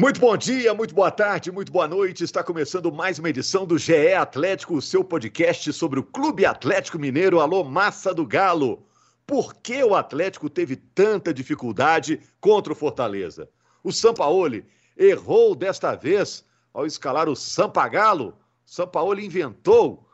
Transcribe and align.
Muito 0.00 0.18
bom 0.18 0.34
dia, 0.34 0.72
muito 0.72 0.94
boa 0.94 1.10
tarde, 1.10 1.52
muito 1.52 1.70
boa 1.70 1.86
noite. 1.86 2.24
Está 2.24 2.42
começando 2.42 2.90
mais 2.90 3.18
uma 3.18 3.28
edição 3.28 3.66
do 3.66 3.76
GE 3.76 4.14
Atlético, 4.14 4.76
o 4.76 4.80
seu 4.80 5.04
podcast 5.04 5.70
sobre 5.74 6.00
o 6.00 6.02
Clube 6.02 6.46
Atlético 6.46 6.98
Mineiro. 6.98 7.38
Alô, 7.38 7.62
massa 7.62 8.14
do 8.14 8.24
Galo. 8.24 8.82
Por 9.26 9.52
que 9.56 9.84
o 9.84 9.94
Atlético 9.94 10.48
teve 10.48 10.74
tanta 10.74 11.34
dificuldade 11.34 12.18
contra 12.40 12.72
o 12.72 12.76
Fortaleza? 12.76 13.50
O 13.84 13.92
Sampaoli 13.92 14.64
errou 14.96 15.54
desta 15.54 15.94
vez 15.94 16.46
ao 16.72 16.86
escalar 16.86 17.28
o 17.28 17.36
Sampagalo. 17.36 18.38
Sampaoli 18.64 19.26
inventou. 19.26 20.08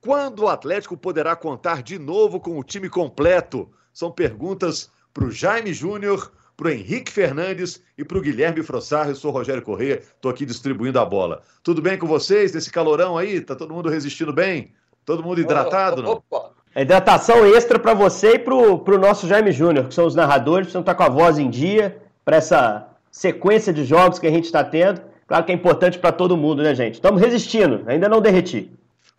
Quando 0.00 0.44
o 0.44 0.48
Atlético 0.48 0.96
poderá 0.96 1.36
contar 1.36 1.82
de 1.82 1.98
novo 1.98 2.40
com 2.40 2.58
o 2.58 2.64
time 2.64 2.88
completo? 2.88 3.70
São 3.92 4.10
perguntas 4.10 4.90
para 5.12 5.26
o 5.26 5.30
Jaime 5.30 5.74
Júnior 5.74 6.32
para 6.56 6.68
o 6.68 6.70
Henrique 6.70 7.12
Fernandes 7.12 7.82
e 7.98 8.04
para 8.04 8.16
o 8.16 8.20
Guilherme 8.20 8.62
Frossar. 8.62 9.08
Eu 9.08 9.14
sou 9.14 9.30
o 9.30 9.34
Rogério 9.34 9.62
Corrêa, 9.62 10.00
estou 10.14 10.30
aqui 10.30 10.46
distribuindo 10.46 10.98
a 10.98 11.04
bola. 11.04 11.42
Tudo 11.62 11.82
bem 11.82 11.98
com 11.98 12.06
vocês 12.06 12.52
nesse 12.52 12.70
calorão 12.70 13.18
aí? 13.18 13.40
Tá 13.40 13.54
todo 13.54 13.74
mundo 13.74 13.88
resistindo 13.88 14.32
bem? 14.32 14.72
Todo 15.04 15.22
mundo 15.22 15.40
hidratado? 15.40 16.08
Opa. 16.08 16.52
É 16.74 16.82
hidratação 16.82 17.46
extra 17.46 17.78
para 17.78 17.94
você 17.94 18.34
e 18.34 18.38
para 18.38 18.54
o 18.54 18.98
nosso 18.98 19.26
Jaime 19.26 19.50
Júnior, 19.50 19.88
que 19.88 19.94
são 19.94 20.06
os 20.06 20.14
narradores, 20.14 20.66
precisam 20.66 20.82
estar 20.82 20.94
tá 20.94 20.98
com 20.98 21.10
a 21.10 21.14
voz 21.14 21.38
em 21.38 21.48
dia 21.48 21.96
para 22.24 22.36
essa 22.36 22.88
sequência 23.10 23.72
de 23.72 23.84
jogos 23.84 24.18
que 24.18 24.26
a 24.26 24.30
gente 24.30 24.44
está 24.44 24.62
tendo. 24.62 25.00
Claro 25.26 25.44
que 25.44 25.52
é 25.52 25.54
importante 25.54 25.98
para 25.98 26.12
todo 26.12 26.36
mundo, 26.36 26.62
né, 26.62 26.74
gente? 26.74 26.94
Estamos 26.94 27.20
resistindo, 27.20 27.82
ainda 27.86 28.08
não 28.08 28.20
derreti. 28.20 28.70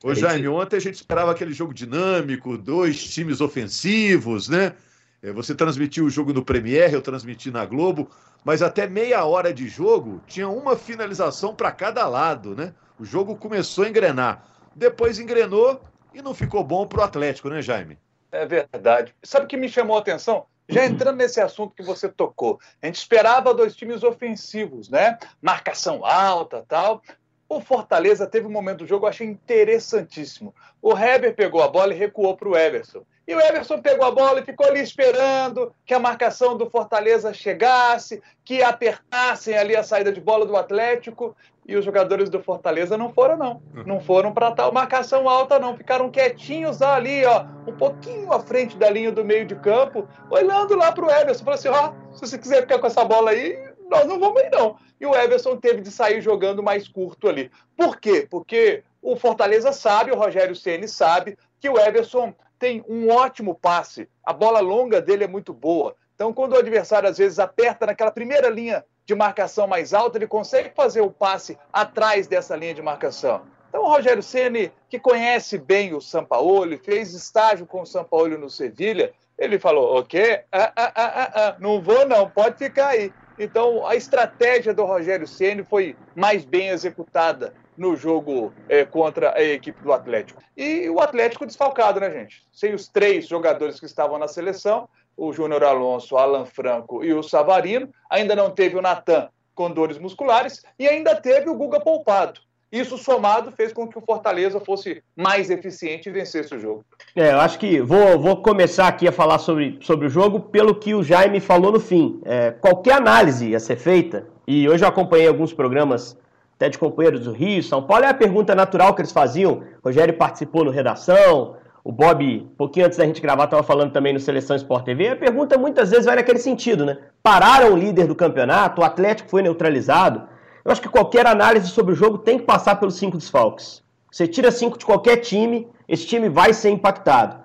Ô, 0.03 0.13
Jaime, 0.13 0.47
ontem 0.47 0.77
a 0.77 0.79
gente 0.79 0.95
esperava 0.95 1.31
aquele 1.31 1.51
jogo 1.51 1.73
dinâmico, 1.73 2.57
dois 2.57 3.03
times 3.03 3.41
ofensivos, 3.41 4.47
né? 4.47 4.73
É, 5.21 5.31
você 5.31 5.55
transmitiu 5.55 6.05
o 6.05 6.09
jogo 6.09 6.33
no 6.33 6.45
Premiere, 6.45 6.93
eu 6.93 7.01
transmiti 7.01 7.49
na 7.49 7.65
Globo, 7.65 8.09
mas 8.43 8.61
até 8.61 8.87
meia 8.87 9.25
hora 9.25 9.53
de 9.53 9.67
jogo 9.67 10.21
tinha 10.27 10.47
uma 10.47 10.75
finalização 10.75 11.55
para 11.55 11.71
cada 11.71 12.07
lado, 12.07 12.55
né? 12.55 12.73
O 12.99 13.05
jogo 13.05 13.35
começou 13.35 13.83
a 13.83 13.89
engrenar. 13.89 14.45
Depois 14.75 15.19
engrenou 15.19 15.81
e 16.13 16.21
não 16.21 16.33
ficou 16.33 16.63
bom 16.63 16.85
para 16.85 16.99
o 16.99 17.03
Atlético, 17.03 17.49
né, 17.49 17.61
Jaime? 17.61 17.97
É 18.31 18.45
verdade. 18.45 19.15
Sabe 19.23 19.45
o 19.45 19.47
que 19.47 19.57
me 19.57 19.69
chamou 19.69 19.97
a 19.97 19.99
atenção? 19.99 20.45
Já 20.69 20.85
entrando 20.85 21.17
nesse 21.17 21.39
assunto 21.39 21.73
que 21.73 21.81
você 21.81 22.09
tocou, 22.09 22.59
a 22.81 22.87
gente 22.87 22.97
esperava 22.97 23.53
dois 23.53 23.75
times 23.75 24.03
ofensivos, 24.03 24.89
né? 24.89 25.17
Marcação 25.41 26.05
alta 26.05 26.63
tal. 26.67 27.01
O 27.47 27.61
Fortaleza 27.61 28.27
teve 28.27 28.45
um 28.45 28.51
momento 28.51 28.79
do 28.79 28.87
jogo, 28.87 29.05
eu 29.05 29.09
achei 29.09 29.25
interessantíssimo. 29.25 30.53
O 30.81 30.97
Heber 30.97 31.33
pegou 31.33 31.63
a 31.63 31.69
bola 31.69 31.93
e 31.93 31.97
recuou 31.97 32.35
para 32.35 32.49
o 32.49 32.57
Everson. 32.57 33.03
E 33.27 33.35
o 33.35 33.41
Everson 33.41 33.81
pegou 33.81 34.05
a 34.07 34.11
bola 34.11 34.39
e 34.39 34.45
ficou 34.45 34.65
ali 34.65 34.79
esperando 34.79 35.73
que 35.85 35.93
a 35.93 35.99
marcação 35.99 36.55
do 36.55 36.69
Fortaleza 36.69 37.33
chegasse, 37.33 38.23
que 38.45 38.63
apertassem 38.63 39.57
ali 39.57 39.75
a 39.75 39.83
saída 39.83 40.13
de 40.13 40.21
bola 40.21 40.45
do 40.45 40.55
Atlético. 40.55 41.35
E 41.67 41.75
os 41.75 41.83
jogadores 41.83 42.29
do 42.29 42.41
Fortaleza 42.41 42.97
não 42.97 43.11
foram, 43.11 43.35
não. 43.35 43.61
Não 43.85 43.99
foram 43.99 44.33
para 44.33 44.51
tal 44.51 44.71
marcação 44.71 45.27
alta, 45.27 45.59
não. 45.59 45.75
Ficaram 45.75 46.09
quietinhos 46.09 46.81
ali, 46.81 47.25
ó, 47.25 47.43
um 47.67 47.75
pouquinho 47.75 48.31
à 48.31 48.39
frente 48.39 48.77
da 48.77 48.89
linha 48.89 49.11
do 49.11 49.25
meio 49.25 49.45
de 49.45 49.55
campo, 49.55 50.07
olhando 50.29 50.77
lá 50.77 50.93
para 50.93 51.05
o 51.05 51.11
Everson. 51.11 51.43
Falou 51.43 51.59
assim: 51.59 51.67
ó, 51.67 51.91
se 52.13 52.21
você 52.21 52.37
quiser 52.37 52.61
ficar 52.61 52.79
com 52.79 52.87
essa 52.87 53.03
bola 53.03 53.31
aí, 53.31 53.59
nós 53.89 54.05
não 54.05 54.17
vamos 54.17 54.41
ir, 54.41 54.49
não. 54.49 54.77
E 55.01 55.05
o 55.05 55.13
Everson 55.13 55.57
teve 55.57 55.81
de 55.81 55.91
sair 55.91 56.21
jogando 56.21 56.63
mais 56.63 56.87
curto 56.87 57.27
ali. 57.27 57.51
Por 57.75 57.97
quê? 57.99 58.25
Porque 58.29 58.83
o 59.01 59.17
Fortaleza 59.17 59.73
sabe, 59.73 60.11
o 60.11 60.17
Rogério 60.17 60.55
Ceni 60.55 60.87
sabe, 60.87 61.37
que 61.59 61.69
o 61.69 61.77
Everson 61.77 62.33
tem 62.59 62.83
um 62.87 63.09
ótimo 63.09 63.55
passe. 63.55 64.09
A 64.23 64.33
bola 64.33 64.59
longa 64.59 65.01
dele 65.01 65.23
é 65.23 65.27
muito 65.27 65.53
boa. 65.53 65.95
Então, 66.15 66.33
quando 66.33 66.53
o 66.53 66.57
adversário 66.57 67.07
às 67.07 67.17
vezes 67.17 67.37
aperta 67.37 67.85
naquela 67.85 68.11
primeira 68.11 68.49
linha 68.49 68.83
de 69.05 69.13
marcação 69.13 69.67
mais 69.67 69.93
alta, 69.93 70.17
ele 70.17 70.27
consegue 70.27 70.71
fazer 70.75 71.01
o 71.01 71.11
passe 71.11 71.57
atrás 71.71 72.27
dessa 72.27 72.55
linha 72.55 72.73
de 72.73 72.81
marcação. 72.81 73.43
Então, 73.69 73.83
o 73.83 73.89
Rogério 73.89 74.23
Ceni, 74.23 74.71
que 74.89 74.97
conhece 74.97 75.57
bem 75.57 75.93
o 75.93 76.01
Sampaoli, 76.01 76.77
fez 76.77 77.13
estágio 77.13 77.65
com 77.65 77.81
o 77.81 77.85
Sampaoli 77.85 78.37
no 78.37 78.49
Sevilha, 78.49 79.13
ele 79.37 79.59
falou: 79.59 79.99
"O 79.99 80.03
quê? 80.03 80.43
Ah, 80.51 80.73
ah, 80.75 80.91
ah, 80.95 81.13
ah, 81.15 81.31
ah, 81.35 81.55
não 81.59 81.81
vou 81.81 82.07
não, 82.07 82.29
pode 82.29 82.57
ficar 82.57 82.87
aí". 82.87 83.13
Então, 83.37 83.85
a 83.85 83.95
estratégia 83.95 84.73
do 84.73 84.83
Rogério 84.83 85.27
Ceni 85.27 85.63
foi 85.63 85.95
mais 86.15 86.43
bem 86.43 86.69
executada 86.69 87.53
no 87.77 87.95
jogo 87.95 88.51
é, 88.67 88.83
contra 88.83 89.33
a 89.35 89.43
equipe 89.43 89.81
do 89.83 89.93
Atlético. 89.93 90.41
E 90.55 90.89
o 90.89 90.99
Atlético 90.99 91.45
desfalcado, 91.45 91.99
né, 91.99 92.11
gente? 92.11 92.43
Sem 92.51 92.73
os 92.73 92.87
três 92.87 93.27
jogadores 93.27 93.79
que 93.79 93.85
estavam 93.85 94.17
na 94.17 94.27
seleção, 94.27 94.89
o 95.15 95.31
Júnior 95.31 95.63
Alonso, 95.63 96.15
o 96.15 96.17
Alan 96.17 96.45
Franco 96.45 97.03
e 97.03 97.13
o 97.13 97.23
Savarino, 97.23 97.89
ainda 98.09 98.35
não 98.35 98.51
teve 98.51 98.75
o 98.77 98.81
Natan 98.81 99.29
com 99.55 99.71
dores 99.71 99.97
musculares 99.97 100.63
e 100.77 100.87
ainda 100.87 101.15
teve 101.15 101.49
o 101.49 101.55
Guga 101.55 101.79
poupado. 101.79 102.39
Isso 102.71 102.97
somado 102.97 103.51
fez 103.51 103.71
com 103.71 103.87
que 103.87 103.97
o 103.97 104.01
Fortaleza 104.01 104.59
fosse 104.59 105.01
mais 105.15 105.49
eficiente 105.49 106.09
e 106.09 106.11
vencesse 106.11 106.53
o 106.53 106.59
jogo. 106.59 106.83
É, 107.15 107.31
eu 107.31 107.39
acho 107.39 107.57
que 107.57 107.79
vou, 107.79 108.19
vou 108.19 108.41
começar 108.41 108.87
aqui 108.87 109.07
a 109.07 109.11
falar 109.11 109.39
sobre, 109.39 109.79
sobre 109.81 110.07
o 110.07 110.09
jogo 110.09 110.41
pelo 110.41 110.75
que 110.75 110.93
o 110.93 111.01
Jaime 111.01 111.39
falou 111.39 111.71
no 111.71 111.79
fim. 111.79 112.19
É, 112.25 112.51
qualquer 112.51 112.95
análise 112.95 113.55
a 113.55 113.59
ser 113.59 113.77
feita, 113.77 114.27
e 114.45 114.67
hoje 114.67 114.83
eu 114.83 114.89
acompanhei 114.89 115.27
alguns 115.27 115.53
programas 115.53 116.17
até 116.57 116.69
de 116.69 116.77
companheiros 116.77 117.21
do 117.21 117.31
Rio, 117.31 117.61
São 117.61 117.83
Paulo, 117.83 118.03
é 118.03 118.09
a 118.09 118.13
pergunta 118.13 118.55
natural 118.55 118.93
que 118.93 119.01
eles 119.01 119.11
faziam. 119.11 119.63
O 119.81 119.85
Rogério 119.85 120.15
participou 120.15 120.65
no 120.65 120.71
Redação, 120.71 121.55
o 121.83 121.91
Bob, 121.91 122.45
pouquinho 122.57 122.87
antes 122.87 122.97
da 122.97 123.05
gente 123.05 123.21
gravar, 123.21 123.45
estava 123.45 123.63
falando 123.63 123.93
também 123.93 124.11
no 124.11 124.19
Seleção 124.19 124.55
Sport 124.55 124.83
TV. 124.83 125.09
A 125.09 125.15
pergunta 125.15 125.57
muitas 125.57 125.91
vezes 125.91 126.05
vai 126.05 126.15
naquele 126.15 126.39
sentido, 126.39 126.83
né? 126.83 126.97
Pararam 127.23 127.73
o 127.73 127.77
líder 127.77 128.07
do 128.07 128.15
campeonato, 128.15 128.81
o 128.81 128.83
Atlético 128.83 129.29
foi 129.29 129.41
neutralizado. 129.41 130.23
Eu 130.65 130.71
acho 130.71 130.81
que 130.81 130.89
qualquer 130.89 131.25
análise 131.27 131.69
sobre 131.69 131.93
o 131.93 131.95
jogo 131.95 132.17
tem 132.17 132.39
que 132.39 132.43
passar 132.43 132.75
pelos 132.75 132.95
cinco 132.95 133.17
desfalques. 133.17 133.81
Você 134.11 134.27
tira 134.27 134.51
cinco 134.51 134.77
de 134.77 134.85
qualquer 134.85 135.17
time, 135.17 135.67
esse 135.87 136.05
time 136.07 136.27
vai 136.27 136.53
ser 136.53 136.71
impactado. 136.71 137.37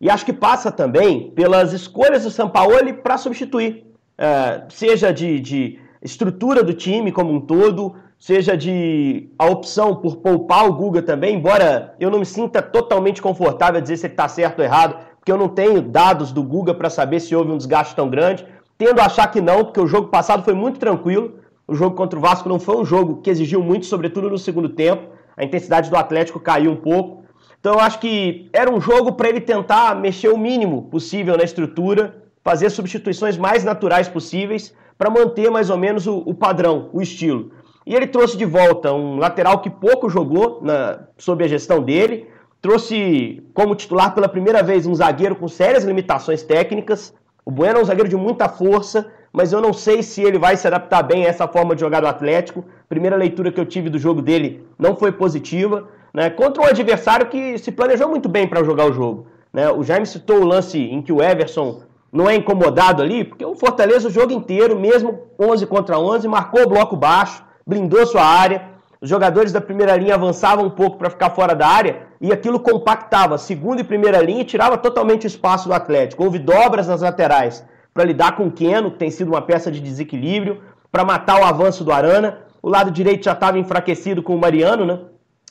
E 0.00 0.08
acho 0.08 0.24
que 0.24 0.32
passa 0.32 0.70
também 0.70 1.30
pelas 1.32 1.72
escolhas 1.72 2.22
do 2.22 2.30
Sampaoli 2.30 2.92
para 2.92 3.18
substituir. 3.18 3.84
Uh, 4.18 4.72
seja 4.72 5.12
de, 5.12 5.40
de, 5.40 5.78
estrutura 6.00 6.62
do 6.62 6.72
time 6.72 7.12
como 7.12 7.32
um 7.32 7.40
todo, 7.40 7.94
seja 8.22 8.56
de 8.56 9.28
a 9.36 9.46
opção 9.46 9.96
por 9.96 10.18
poupar 10.18 10.64
o 10.68 10.72
Guga 10.72 11.02
também, 11.02 11.34
embora 11.34 11.92
eu 11.98 12.08
não 12.08 12.20
me 12.20 12.24
sinta 12.24 12.62
totalmente 12.62 13.20
confortável 13.20 13.78
a 13.78 13.80
dizer 13.80 13.96
se 13.96 14.06
ele 14.06 14.12
está 14.12 14.28
certo 14.28 14.60
ou 14.60 14.64
errado, 14.64 14.96
porque 15.16 15.32
eu 15.32 15.36
não 15.36 15.48
tenho 15.48 15.82
dados 15.82 16.30
do 16.30 16.40
Guga 16.40 16.72
para 16.72 16.88
saber 16.88 17.18
se 17.18 17.34
houve 17.34 17.50
um 17.50 17.56
desgaste 17.56 17.96
tão 17.96 18.08
grande. 18.08 18.46
Tendo 18.78 19.00
a 19.00 19.06
achar 19.06 19.26
que 19.26 19.40
não, 19.40 19.64
porque 19.64 19.80
o 19.80 19.88
jogo 19.88 20.06
passado 20.06 20.44
foi 20.44 20.54
muito 20.54 20.78
tranquilo. 20.78 21.34
O 21.66 21.74
jogo 21.74 21.96
contra 21.96 22.16
o 22.16 22.22
Vasco 22.22 22.48
não 22.48 22.60
foi 22.60 22.76
um 22.76 22.84
jogo 22.84 23.22
que 23.22 23.28
exigiu 23.28 23.60
muito, 23.60 23.86
sobretudo 23.86 24.30
no 24.30 24.38
segundo 24.38 24.68
tempo. 24.68 25.02
A 25.36 25.42
intensidade 25.42 25.90
do 25.90 25.96
Atlético 25.96 26.38
caiu 26.38 26.70
um 26.70 26.76
pouco. 26.76 27.24
Então 27.58 27.74
eu 27.74 27.80
acho 27.80 27.98
que 27.98 28.48
era 28.52 28.72
um 28.72 28.80
jogo 28.80 29.14
para 29.14 29.30
ele 29.30 29.40
tentar 29.40 29.96
mexer 29.96 30.28
o 30.28 30.38
mínimo 30.38 30.82
possível 30.82 31.36
na 31.36 31.42
estrutura, 31.42 32.22
fazer 32.44 32.70
substituições 32.70 33.36
mais 33.36 33.64
naturais 33.64 34.08
possíveis 34.08 34.72
para 34.96 35.10
manter 35.10 35.50
mais 35.50 35.70
ou 35.70 35.76
menos 35.76 36.06
o, 36.06 36.18
o, 36.18 36.32
padrão, 36.32 36.88
o 36.92 37.02
estilo. 37.02 37.50
E 37.86 37.94
ele 37.94 38.06
trouxe 38.06 38.36
de 38.36 38.44
volta 38.44 38.92
um 38.92 39.16
lateral 39.16 39.60
que 39.60 39.70
pouco 39.70 40.08
jogou 40.08 40.60
na, 40.62 41.00
sob 41.18 41.44
a 41.44 41.48
gestão 41.48 41.82
dele, 41.82 42.28
trouxe 42.60 43.42
como 43.52 43.74
titular 43.74 44.14
pela 44.14 44.28
primeira 44.28 44.62
vez 44.62 44.86
um 44.86 44.94
zagueiro 44.94 45.34
com 45.34 45.48
sérias 45.48 45.84
limitações 45.84 46.42
técnicas. 46.42 47.12
O 47.44 47.50
Bueno 47.50 47.78
é 47.78 47.82
um 47.82 47.84
zagueiro 47.84 48.08
de 48.08 48.16
muita 48.16 48.48
força, 48.48 49.10
mas 49.32 49.52
eu 49.52 49.60
não 49.60 49.72
sei 49.72 50.02
se 50.02 50.22
ele 50.22 50.38
vai 50.38 50.56
se 50.56 50.66
adaptar 50.66 51.02
bem 51.02 51.26
a 51.26 51.28
essa 51.28 51.48
forma 51.48 51.74
de 51.74 51.80
jogar 51.80 52.00
do 52.00 52.06
Atlético. 52.06 52.64
Primeira 52.88 53.16
leitura 53.16 53.50
que 53.50 53.58
eu 53.58 53.66
tive 53.66 53.90
do 53.90 53.98
jogo 53.98 54.22
dele 54.22 54.64
não 54.78 54.94
foi 54.94 55.10
positiva, 55.10 55.88
né? 56.14 56.30
Contra 56.30 56.62
um 56.62 56.66
adversário 56.66 57.26
que 57.26 57.58
se 57.58 57.72
planejou 57.72 58.08
muito 58.08 58.28
bem 58.28 58.46
para 58.46 58.62
jogar 58.62 58.88
o 58.88 58.92
jogo. 58.92 59.26
Né? 59.52 59.70
O 59.70 59.82
Jaime 59.82 60.06
citou 60.06 60.40
o 60.40 60.44
lance 60.44 60.78
em 60.78 61.02
que 61.02 61.12
o 61.12 61.22
Everson 61.22 61.82
não 62.12 62.28
é 62.28 62.34
incomodado 62.34 63.02
ali, 63.02 63.24
porque 63.24 63.44
o 63.44 63.54
Fortaleza 63.54 64.08
o 64.08 64.10
jogo 64.10 64.32
inteiro, 64.32 64.78
mesmo 64.78 65.22
11 65.38 65.66
contra 65.66 65.98
11, 65.98 66.28
marcou 66.28 66.62
o 66.62 66.68
bloco 66.68 66.94
baixo, 66.94 67.42
blindou 67.66 68.06
sua 68.06 68.24
área. 68.24 68.70
Os 69.00 69.08
jogadores 69.08 69.50
da 69.50 69.60
primeira 69.60 69.96
linha 69.96 70.14
avançavam 70.14 70.64
um 70.64 70.70
pouco 70.70 70.96
para 70.96 71.10
ficar 71.10 71.30
fora 71.30 71.54
da 71.54 71.66
área 71.66 72.06
e 72.20 72.32
aquilo 72.32 72.60
compactava 72.60 73.36
segunda 73.36 73.80
e 73.80 73.84
primeira 73.84 74.22
linha 74.22 74.42
e 74.42 74.44
tirava 74.44 74.78
totalmente 74.78 75.26
o 75.26 75.26
espaço 75.26 75.66
do 75.66 75.74
Atlético. 75.74 76.22
Houve 76.22 76.38
dobras 76.38 76.86
nas 76.86 77.02
laterais 77.02 77.64
para 77.92 78.04
lidar 78.04 78.36
com 78.36 78.46
o 78.46 78.52
Keno, 78.52 78.92
que 78.92 78.98
tem 78.98 79.10
sido 79.10 79.28
uma 79.28 79.42
peça 79.42 79.70
de 79.70 79.80
desequilíbrio, 79.80 80.60
para 80.90 81.04
matar 81.04 81.40
o 81.40 81.44
avanço 81.44 81.82
do 81.82 81.92
Arana. 81.92 82.38
O 82.62 82.68
lado 82.68 82.90
direito 82.90 83.24
já 83.24 83.32
estava 83.32 83.58
enfraquecido 83.58 84.22
com 84.22 84.36
o 84.36 84.40
Mariano, 84.40 84.84
né? 84.84 85.00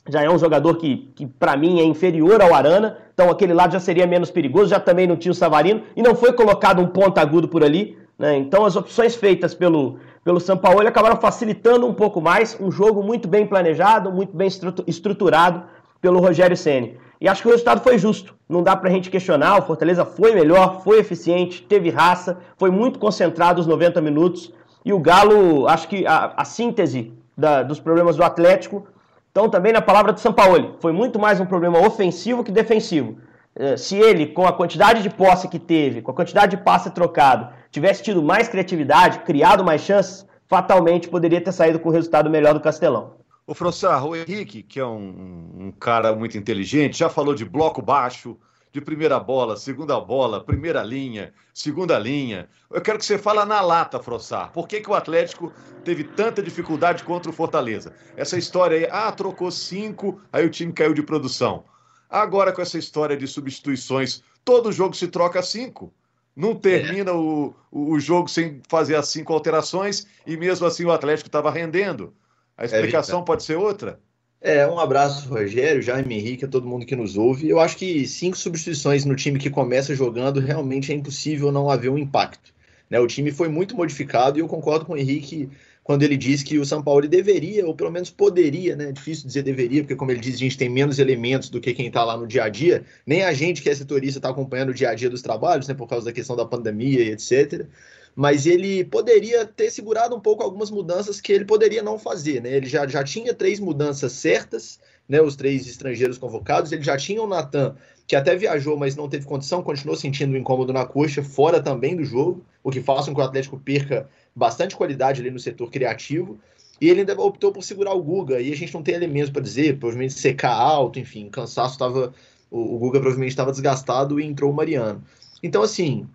Já 0.10 0.24
é 0.24 0.30
um 0.30 0.40
jogador 0.40 0.78
que, 0.78 1.12
que 1.16 1.28
para 1.28 1.56
mim, 1.56 1.80
é 1.80 1.84
inferior 1.84 2.42
ao 2.42 2.56
Arana. 2.56 2.98
Então 3.14 3.30
aquele 3.30 3.54
lado 3.54 3.74
já 3.74 3.80
seria 3.80 4.08
menos 4.08 4.32
perigoso. 4.32 4.70
Já 4.70 4.80
também 4.80 5.06
não 5.06 5.16
tinha 5.16 5.32
o 5.32 5.36
Savarino. 5.36 5.84
E 5.96 6.02
não 6.02 6.16
foi 6.16 6.34
colocado 6.34 6.82
um 6.82 6.88
ponto 6.88 7.20
agudo 7.20 7.48
por 7.48 7.64
ali. 7.64 7.98
Né? 8.22 8.38
Então 8.38 8.64
as 8.64 8.76
opções 8.76 9.16
feitas 9.16 9.56
pelo, 9.56 9.98
pelo 10.24 10.40
Sampaoli 10.40 10.86
acabaram 10.86 11.16
facilitando 11.18 11.88
um 11.88 11.94
pouco 11.96 12.22
mais. 12.22 12.56
Um 12.62 12.72
jogo 12.72 13.02
muito 13.02 13.28
bem 13.28 13.48
planejado, 13.48 14.12
muito 14.12 14.38
bem 14.38 14.48
estruturado 14.86 15.64
pelo 16.00 16.20
Rogério 16.20 16.56
Ceni. 16.56 17.00
E 17.20 17.28
acho 17.28 17.42
que 17.42 17.48
o 17.48 17.52
resultado 17.52 17.82
foi 17.82 17.98
justo. 17.98 18.36
Não 18.48 18.62
dá 18.62 18.76
pra 18.76 18.92
gente 18.92 19.10
questionar. 19.10 19.58
O 19.58 19.64
Fortaleza 19.64 20.06
foi 20.06 20.36
melhor, 20.36 20.84
foi 20.84 21.00
eficiente, 21.00 21.64
teve 21.64 21.90
raça, 21.90 22.38
foi 22.58 22.70
muito 22.70 23.00
concentrado 23.00 23.60
os 23.60 23.66
90 23.66 24.00
minutos. 24.02 24.54
E 24.86 24.94
o 24.94 25.00
Galo, 25.00 25.68
acho 25.68 25.88
que 25.88 26.06
a, 26.06 26.34
a 26.38 26.46
síntese 26.46 27.12
da, 27.36 27.64
dos 27.64 27.80
problemas 27.80 28.16
do 28.16 28.24
Atlético 28.24 28.86
estão 29.30 29.50
também 29.50 29.74
na 29.74 29.82
palavra 29.82 30.14
do 30.14 30.20
Sampaoli. 30.20 30.76
Foi 30.80 30.92
muito 30.92 31.18
mais 31.18 31.40
um 31.40 31.46
problema 31.48 31.80
ofensivo 31.80 32.44
que 32.44 32.52
defensivo. 32.52 33.18
É, 33.56 33.76
se 33.76 33.98
ele, 33.98 34.28
com 34.28 34.46
a 34.46 34.54
quantidade 34.54 35.02
de 35.02 35.10
posse 35.10 35.48
que 35.48 35.58
teve, 35.58 36.04
com 36.04 36.12
a 36.12 36.14
quantidade 36.14 36.56
de 36.56 36.64
passe 36.64 36.92
trocado, 36.92 37.50
tivesse 37.72 38.04
tido 38.04 38.22
mais 38.22 38.48
criatividade, 38.48 39.20
criado 39.20 39.64
mais 39.64 39.82
chances, 39.82 40.26
fatalmente 40.48 41.08
poderia 41.08 41.42
ter 41.42 41.54
saído 41.54 41.80
com 41.80 41.90
o 41.90 41.92
resultado 41.92 42.30
melhor 42.30 42.54
do 42.54 42.60
Castelão. 42.60 43.16
O 43.48 43.56
Frossar, 43.56 44.06
o 44.06 44.16
Henrique, 44.16 44.62
que 44.62 44.80
é 44.80 44.86
um, 44.86 45.68
um, 45.68 45.72
cara 45.72 46.16
muito 46.16 46.38
inteligente, 46.38 47.00
já 47.00 47.10
falou 47.10 47.34
de 47.34 47.44
bloco 47.44 47.82
baixo, 47.82 48.38
de 48.72 48.80
primeira 48.80 49.20
bola, 49.20 49.58
segunda 49.58 50.00
bola, 50.00 50.44
primeira 50.44 50.84
linha, 50.84 51.34
segunda 51.54 51.98
linha. 51.98 52.48
Eu 52.70 52.82
quero 52.82 53.00
que 53.00 53.06
você 53.06 53.18
fale 53.18 53.44
na 53.46 53.60
lata, 53.60 54.00
Frossar. 54.00 54.52
Por 54.52 54.68
que, 54.68 54.80
que 54.80 54.90
o 54.90 54.94
Atlético 54.94 55.52
teve 55.84 56.04
tanta 56.04 56.42
dificuldade 56.42 57.04
contra 57.04 57.30
o 57.30 57.34
Fortaleza? 57.34 57.94
Essa 58.16 58.38
história 58.38 58.78
aí, 58.78 58.88
ah, 58.90 59.12
trocou 59.12 59.52
cinco, 59.52 60.22
aí 60.32 60.46
o 60.46 60.50
time 60.50 60.72
caiu 60.72 60.94
de 60.94 61.04
produção. 61.04 61.66
Agora 62.10 62.52
com 62.52 62.62
essa 62.62 62.78
história 62.78 63.18
de 63.18 63.28
substituições, 63.28 64.22
todo 64.46 64.72
jogo 64.72 64.96
se 64.96 65.08
troca 65.08 65.42
cinco. 65.42 65.94
Não 66.36 66.56
termina 66.56 67.12
é. 67.12 67.14
o, 67.14 67.54
o 67.72 68.00
jogo 68.00 68.30
sem 68.30 68.62
fazer 68.68 68.96
as 68.96 69.10
cinco 69.10 69.34
alterações 69.34 70.08
e 70.26 70.38
mesmo 70.38 70.66
assim 70.66 70.86
o 70.86 70.92
Atlético 70.92 71.28
estava 71.28 71.52
rendendo. 71.52 72.14
A 72.58 72.64
é 72.64 72.66
explicação 72.66 73.22
é 73.22 73.26
pode 73.26 73.44
ser 73.44 73.56
outra? 73.56 74.00
É, 74.44 74.66
um 74.66 74.80
abraço, 74.80 75.30
Rogério, 75.30 75.84
Jaime 75.84 76.16
Henrique, 76.18 76.46
a 76.46 76.48
todo 76.48 76.68
mundo 76.68 76.86
que 76.86 76.96
nos 76.96 77.16
ouve. 77.16 77.48
Eu 77.48 77.60
acho 77.60 77.78
que 77.78 78.08
cinco 78.08 78.36
substituições 78.36 79.06
no 79.06 79.16
time 79.16 79.38
que 79.38 79.52
começa 79.52 79.94
jogando 79.94 80.40
realmente 80.40 80.92
é 80.92 80.96
impossível 80.96 81.52
não 81.52 81.70
haver 81.70 81.90
um 81.90 81.98
impacto. 81.98 82.52
Né? 82.90 83.00
O 83.00 83.06
time 83.06 83.32
foi 83.32 83.48
muito 83.50 83.76
modificado 83.76 84.40
e 84.40 84.42
eu 84.42 84.48
concordo 84.48 84.86
com 84.86 84.94
o 84.94 84.98
Henrique 84.98 85.50
quando 85.84 86.04
ele 86.04 86.16
diz 86.16 86.44
que 86.44 86.60
o 86.60 86.66
São 86.66 86.84
Paulo 86.84 87.08
deveria, 87.08 87.66
ou 87.66 87.76
pelo 87.76 87.92
menos 87.92 88.10
poderia, 88.10 88.76
né? 88.76 88.92
Difícil 88.92 89.26
dizer 89.26 89.42
deveria, 89.42 89.82
porque 89.82 89.96
como 89.96 90.12
ele 90.12 90.20
diz, 90.20 90.36
a 90.36 90.40
gente 90.40 90.58
tem 90.58 90.70
menos 90.70 91.00
elementos 91.00 91.50
do 91.50 91.60
que 91.60 91.74
quem 91.74 91.88
está 91.88 92.04
lá 92.04 92.16
no 92.16 92.28
dia 92.28 92.44
a 92.44 92.50
dia. 92.50 92.86
Nem 93.06 93.24
a 93.24 93.34
gente 93.34 93.62
que 93.62 93.70
é 93.70 93.76
setorista 93.76 94.20
está 94.20 94.30
acompanhando 94.30 94.70
o 94.70 94.74
dia 94.74 94.90
a 94.90 94.96
dia 94.96 95.10
dos 95.10 95.22
trabalhos, 95.22 95.68
né? 95.68 95.74
Por 95.74 95.88
causa 95.88 96.06
da 96.06 96.14
questão 96.14 96.36
da 96.36 96.46
pandemia 96.46 97.02
e 97.02 97.12
etc 97.12 97.68
mas 98.16 98.46
ele 98.46 98.84
poderia 98.84 99.46
ter 99.46 99.70
segurado 99.70 100.16
um 100.16 100.20
pouco 100.20 100.44
algumas 100.44 100.70
mudanças 100.70 101.22
que 101.22 101.32
ele 101.32 101.46
poderia 101.46 101.82
não 101.82 101.98
fazer, 101.98 102.42
né? 102.42 102.58
Ele 102.58 102.68
já, 102.68 102.88
já 102.88 103.04
tinha 103.04 103.34
três 103.34 103.60
mudanças 103.60 104.12
certas, 104.12 104.80
né? 105.08 105.22
Os 105.22 105.36
três 105.36 105.68
estrangeiros 105.68 106.18
convocados, 106.18 106.72
ele 106.72 106.84
já 106.84 106.98
tinha 106.98 107.22
o 107.22 107.28
Natan, 107.28 107.76
que 108.06 108.16
até 108.16 108.36
viajou, 108.36 108.78
mas 108.78 108.96
não 108.96 109.08
teve 109.08 109.26
condição, 109.26 109.64
continuou 109.64 109.96
sentindo 109.96 110.34
um 110.34 110.38
incômodo 110.38 110.74
na 110.74 110.86
coxa, 110.86 111.24
fora 111.24 111.62
também 111.62 111.96
do 111.96 112.04
jogo, 112.04 112.46
o 112.64 112.72
que 112.72 112.82
faz 112.82 113.06
com 113.06 113.16
que 113.16 113.22
o 113.22 113.24
Atlético 113.24 113.60
perca 113.60 114.10
bastante 114.36 114.76
qualidade 114.76 115.22
ali 115.22 115.32
no 115.32 115.40
setor 115.40 115.70
criativo. 115.70 116.40
E 116.80 116.90
ele 116.90 117.02
ainda 117.02 117.20
optou 117.22 117.52
por 117.52 117.64
segurar 117.64 117.94
o 117.94 118.02
Guga, 118.02 118.42
e 118.42 118.52
a 118.52 118.56
gente 118.56 118.74
não 118.74 118.82
tem 118.82 118.96
elementos 118.96 119.30
para 119.30 119.42
dizer, 119.42 119.78
provavelmente 119.78 120.14
secar 120.14 120.54
alto, 120.54 120.98
enfim, 120.98 121.30
cansaço 121.30 121.74
estava. 121.74 122.14
O, 122.50 122.80
Guga 122.80 123.00
provavelmente 123.00 123.30
estava 123.30 123.52
desgastado 123.52 124.20
e 124.20 124.26
entrou 124.26 124.52
o 124.52 124.54
Mariano. 124.54 125.02
Então, 125.44 125.62
assim, 125.62 126.08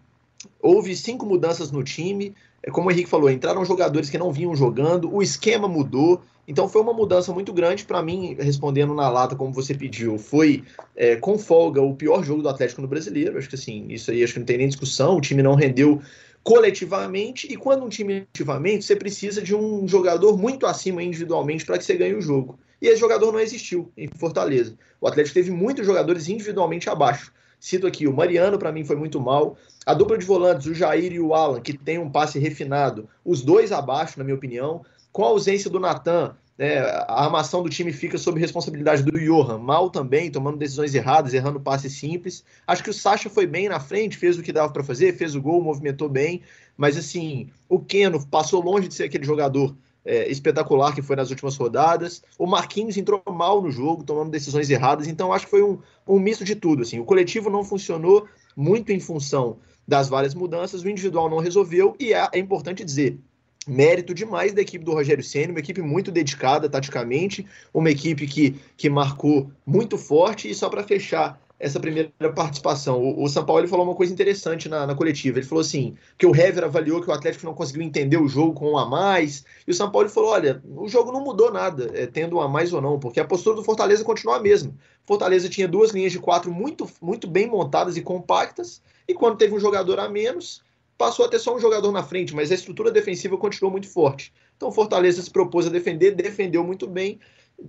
houve 0.60 0.94
cinco 0.96 1.24
mudanças 1.24 1.70
no 1.70 1.82
time. 1.82 2.34
É 2.62 2.70
como 2.70 2.88
o 2.88 2.90
Henrique 2.90 3.08
falou, 3.08 3.30
entraram 3.30 3.64
jogadores 3.64 4.10
que 4.10 4.18
não 4.18 4.32
vinham 4.32 4.54
jogando, 4.56 5.12
o 5.14 5.22
esquema 5.22 5.68
mudou. 5.68 6.20
Então 6.48 6.68
foi 6.68 6.80
uma 6.80 6.92
mudança 6.92 7.32
muito 7.32 7.52
grande 7.52 7.84
para 7.84 8.02
mim, 8.02 8.36
respondendo 8.38 8.94
na 8.94 9.08
lata 9.08 9.34
como 9.34 9.52
você 9.52 9.74
pediu. 9.74 10.16
Foi 10.16 10.62
é, 10.94 11.16
com 11.16 11.38
folga 11.38 11.82
o 11.82 11.94
pior 11.94 12.22
jogo 12.22 12.42
do 12.42 12.48
Atlético 12.48 12.82
no 12.82 12.88
Brasileiro. 12.88 13.36
Acho 13.36 13.48
que 13.48 13.56
assim, 13.56 13.86
isso 13.88 14.10
aí 14.10 14.22
acho 14.22 14.32
que 14.32 14.38
não 14.38 14.46
tem 14.46 14.58
nem 14.58 14.68
discussão. 14.68 15.16
O 15.16 15.20
time 15.20 15.42
não 15.42 15.54
rendeu 15.54 16.00
coletivamente 16.46 17.52
e 17.52 17.56
quando 17.56 17.84
um 17.84 17.88
time 17.88 18.20
coletivamente 18.20 18.84
você 18.84 18.94
precisa 18.94 19.42
de 19.42 19.52
um 19.52 19.88
jogador 19.88 20.38
muito 20.38 20.64
acima 20.64 21.02
individualmente 21.02 21.66
para 21.66 21.76
que 21.76 21.82
você 21.82 21.96
ganhe 21.96 22.14
o 22.14 22.22
jogo. 22.22 22.56
E 22.80 22.86
esse 22.86 23.00
jogador 23.00 23.32
não 23.32 23.40
existiu 23.40 23.90
em 23.96 24.06
Fortaleza. 24.06 24.78
O 25.00 25.08
Atlético 25.08 25.34
teve 25.34 25.50
muitos 25.50 25.84
jogadores 25.84 26.28
individualmente 26.28 26.88
abaixo. 26.88 27.32
Cito 27.58 27.84
aqui, 27.84 28.06
o 28.06 28.14
Mariano 28.14 28.60
para 28.60 28.70
mim 28.70 28.84
foi 28.84 28.94
muito 28.94 29.20
mal. 29.20 29.58
A 29.84 29.92
dupla 29.92 30.16
de 30.16 30.24
volantes, 30.24 30.68
o 30.68 30.74
Jair 30.74 31.12
e 31.12 31.18
o 31.18 31.34
Alan, 31.34 31.60
que 31.60 31.76
tem 31.76 31.98
um 31.98 32.08
passe 32.08 32.38
refinado, 32.38 33.08
os 33.24 33.42
dois 33.42 33.72
abaixo, 33.72 34.16
na 34.16 34.24
minha 34.24 34.36
opinião. 34.36 34.84
Com 35.10 35.24
a 35.24 35.28
ausência 35.28 35.68
do 35.68 35.80
Natan, 35.80 36.36
né, 36.58 36.78
a 36.78 37.24
armação 37.24 37.62
do 37.62 37.68
time 37.68 37.92
fica 37.92 38.16
sob 38.16 38.40
responsabilidade 38.40 39.02
do 39.02 39.18
Johan, 39.18 39.58
mal 39.58 39.90
também, 39.90 40.30
tomando 40.30 40.56
decisões 40.56 40.94
erradas, 40.94 41.34
errando 41.34 41.60
passes 41.60 41.92
simples. 41.92 42.44
Acho 42.66 42.82
que 42.82 42.90
o 42.90 42.94
Sacha 42.94 43.28
foi 43.28 43.46
bem 43.46 43.68
na 43.68 43.78
frente, 43.78 44.16
fez 44.16 44.38
o 44.38 44.42
que 44.42 44.52
dava 44.52 44.72
para 44.72 44.82
fazer, 44.82 45.16
fez 45.16 45.34
o 45.34 45.42
gol, 45.42 45.62
movimentou 45.62 46.08
bem, 46.08 46.42
mas 46.76 46.96
assim, 46.96 47.50
o 47.68 47.78
Keno 47.78 48.26
passou 48.26 48.62
longe 48.62 48.88
de 48.88 48.94
ser 48.94 49.04
aquele 49.04 49.24
jogador 49.24 49.76
é, 50.06 50.30
espetacular 50.30 50.94
que 50.94 51.02
foi 51.02 51.16
nas 51.16 51.30
últimas 51.30 51.56
rodadas. 51.56 52.22
O 52.38 52.46
Marquinhos 52.46 52.96
entrou 52.96 53.20
mal 53.26 53.60
no 53.60 53.70
jogo, 53.70 54.04
tomando 54.04 54.30
decisões 54.30 54.70
erradas. 54.70 55.08
Então, 55.08 55.32
acho 55.32 55.46
que 55.46 55.50
foi 55.50 55.62
um, 55.62 55.78
um 56.06 56.20
misto 56.20 56.44
de 56.44 56.54
tudo. 56.54 56.82
Assim. 56.82 57.00
O 57.00 57.04
coletivo 57.04 57.50
não 57.50 57.64
funcionou 57.64 58.26
muito 58.56 58.92
em 58.92 59.00
função 59.00 59.58
das 59.86 60.08
várias 60.08 60.34
mudanças, 60.34 60.82
o 60.82 60.88
individual 60.88 61.28
não 61.28 61.38
resolveu, 61.38 61.94
e 61.98 62.12
é, 62.12 62.28
é 62.32 62.38
importante 62.38 62.84
dizer. 62.84 63.18
Mérito 63.66 64.14
demais 64.14 64.52
da 64.52 64.62
equipe 64.62 64.84
do 64.84 64.92
Rogério 64.92 65.24
Senna, 65.24 65.52
uma 65.52 65.60
equipe 65.60 65.82
muito 65.82 66.12
dedicada 66.12 66.68
taticamente, 66.68 67.44
uma 67.74 67.90
equipe 67.90 68.26
que, 68.26 68.56
que 68.76 68.88
marcou 68.88 69.50
muito 69.66 69.98
forte. 69.98 70.48
E 70.48 70.54
só 70.54 70.68
para 70.68 70.84
fechar 70.84 71.40
essa 71.58 71.80
primeira 71.80 72.10
participação. 72.34 73.02
O, 73.02 73.24
o 73.24 73.28
São 73.28 73.44
Paulo 73.44 73.62
ele 73.62 73.68
falou 73.68 73.86
uma 73.86 73.94
coisa 73.94 74.12
interessante 74.12 74.68
na, 74.68 74.86
na, 74.86 74.94
coletiva. 74.94 75.38
Ele 75.38 75.46
falou 75.46 75.62
assim: 75.62 75.96
que 76.18 76.26
o 76.26 76.34
Hever 76.34 76.64
avaliou 76.64 77.00
que 77.00 77.08
o 77.08 77.12
Atlético 77.12 77.46
não 77.46 77.54
conseguiu 77.54 77.82
entender 77.82 78.18
o 78.18 78.28
jogo 78.28 78.52
com 78.52 78.72
um 78.72 78.78
a 78.78 78.86
mais. 78.86 79.44
E 79.66 79.70
o 79.70 79.74
São 79.74 79.90
Paulo 79.90 80.08
falou: 80.08 80.30
olha, 80.30 80.62
o 80.64 80.88
jogo 80.88 81.12
não 81.12 81.22
mudou 81.22 81.50
nada, 81.50 81.90
é, 81.94 82.06
tendo 82.06 82.36
um 82.36 82.40
a 82.40 82.48
mais 82.48 82.72
ou 82.72 82.80
não, 82.80 82.98
porque 82.98 83.20
a 83.20 83.24
postura 83.24 83.56
do 83.56 83.64
Fortaleza 83.64 84.04
continua 84.04 84.36
a 84.36 84.40
mesma. 84.40 84.72
Fortaleza 85.04 85.48
tinha 85.48 85.68
duas 85.68 85.92
linhas 85.92 86.12
de 86.12 86.18
quatro 86.18 86.52
muito, 86.52 86.88
muito 87.00 87.26
bem 87.26 87.46
montadas 87.46 87.96
e 87.96 88.02
compactas, 88.02 88.82
e 89.08 89.14
quando 89.14 89.38
teve 89.38 89.54
um 89.54 89.60
jogador 89.60 89.98
a 90.00 90.08
menos, 90.08 90.62
passou 90.96 91.24
a 91.26 91.28
ter 91.28 91.38
só 91.38 91.54
um 91.54 91.60
jogador 91.60 91.92
na 91.92 92.02
frente, 92.02 92.34
mas 92.34 92.50
a 92.50 92.54
estrutura 92.54 92.90
defensiva 92.90 93.36
continuou 93.36 93.70
muito 93.70 93.88
forte. 93.88 94.32
Então, 94.56 94.72
Fortaleza 94.72 95.20
se 95.20 95.30
propôs 95.30 95.66
a 95.66 95.70
defender, 95.70 96.14
defendeu 96.14 96.64
muito 96.64 96.86
bem, 96.86 97.20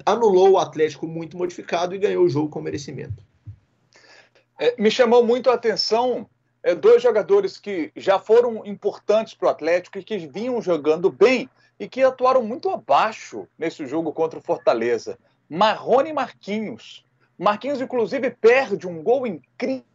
anulou 0.05 0.51
o 0.51 0.57
Atlético 0.57 1.07
muito 1.07 1.37
modificado 1.37 1.93
e 1.93 1.97
ganhou 1.97 2.23
o 2.23 2.29
jogo 2.29 2.49
com 2.49 2.61
merecimento. 2.61 3.23
É, 4.59 4.75
me 4.81 4.89
chamou 4.89 5.23
muito 5.23 5.49
a 5.49 5.53
atenção 5.53 6.27
é, 6.63 6.73
dois 6.73 7.01
jogadores 7.01 7.57
que 7.57 7.91
já 7.95 8.17
foram 8.17 8.65
importantes 8.65 9.33
para 9.33 9.47
o 9.47 9.51
Atlético 9.51 9.99
e 9.99 10.03
que 10.03 10.17
vinham 10.17 10.61
jogando 10.61 11.11
bem 11.11 11.49
e 11.79 11.87
que 11.87 12.01
atuaram 12.01 12.43
muito 12.43 12.69
abaixo 12.69 13.47
nesse 13.57 13.85
jogo 13.85 14.11
contra 14.11 14.39
o 14.39 14.41
Fortaleza. 14.41 15.19
Marrone 15.49 16.09
e 16.09 16.13
Marquinhos. 16.13 17.05
Marquinhos, 17.37 17.79
inclusive, 17.79 18.31
perde 18.31 18.87
um 18.87 19.03
gol 19.03 19.27
incrível. 19.27 19.85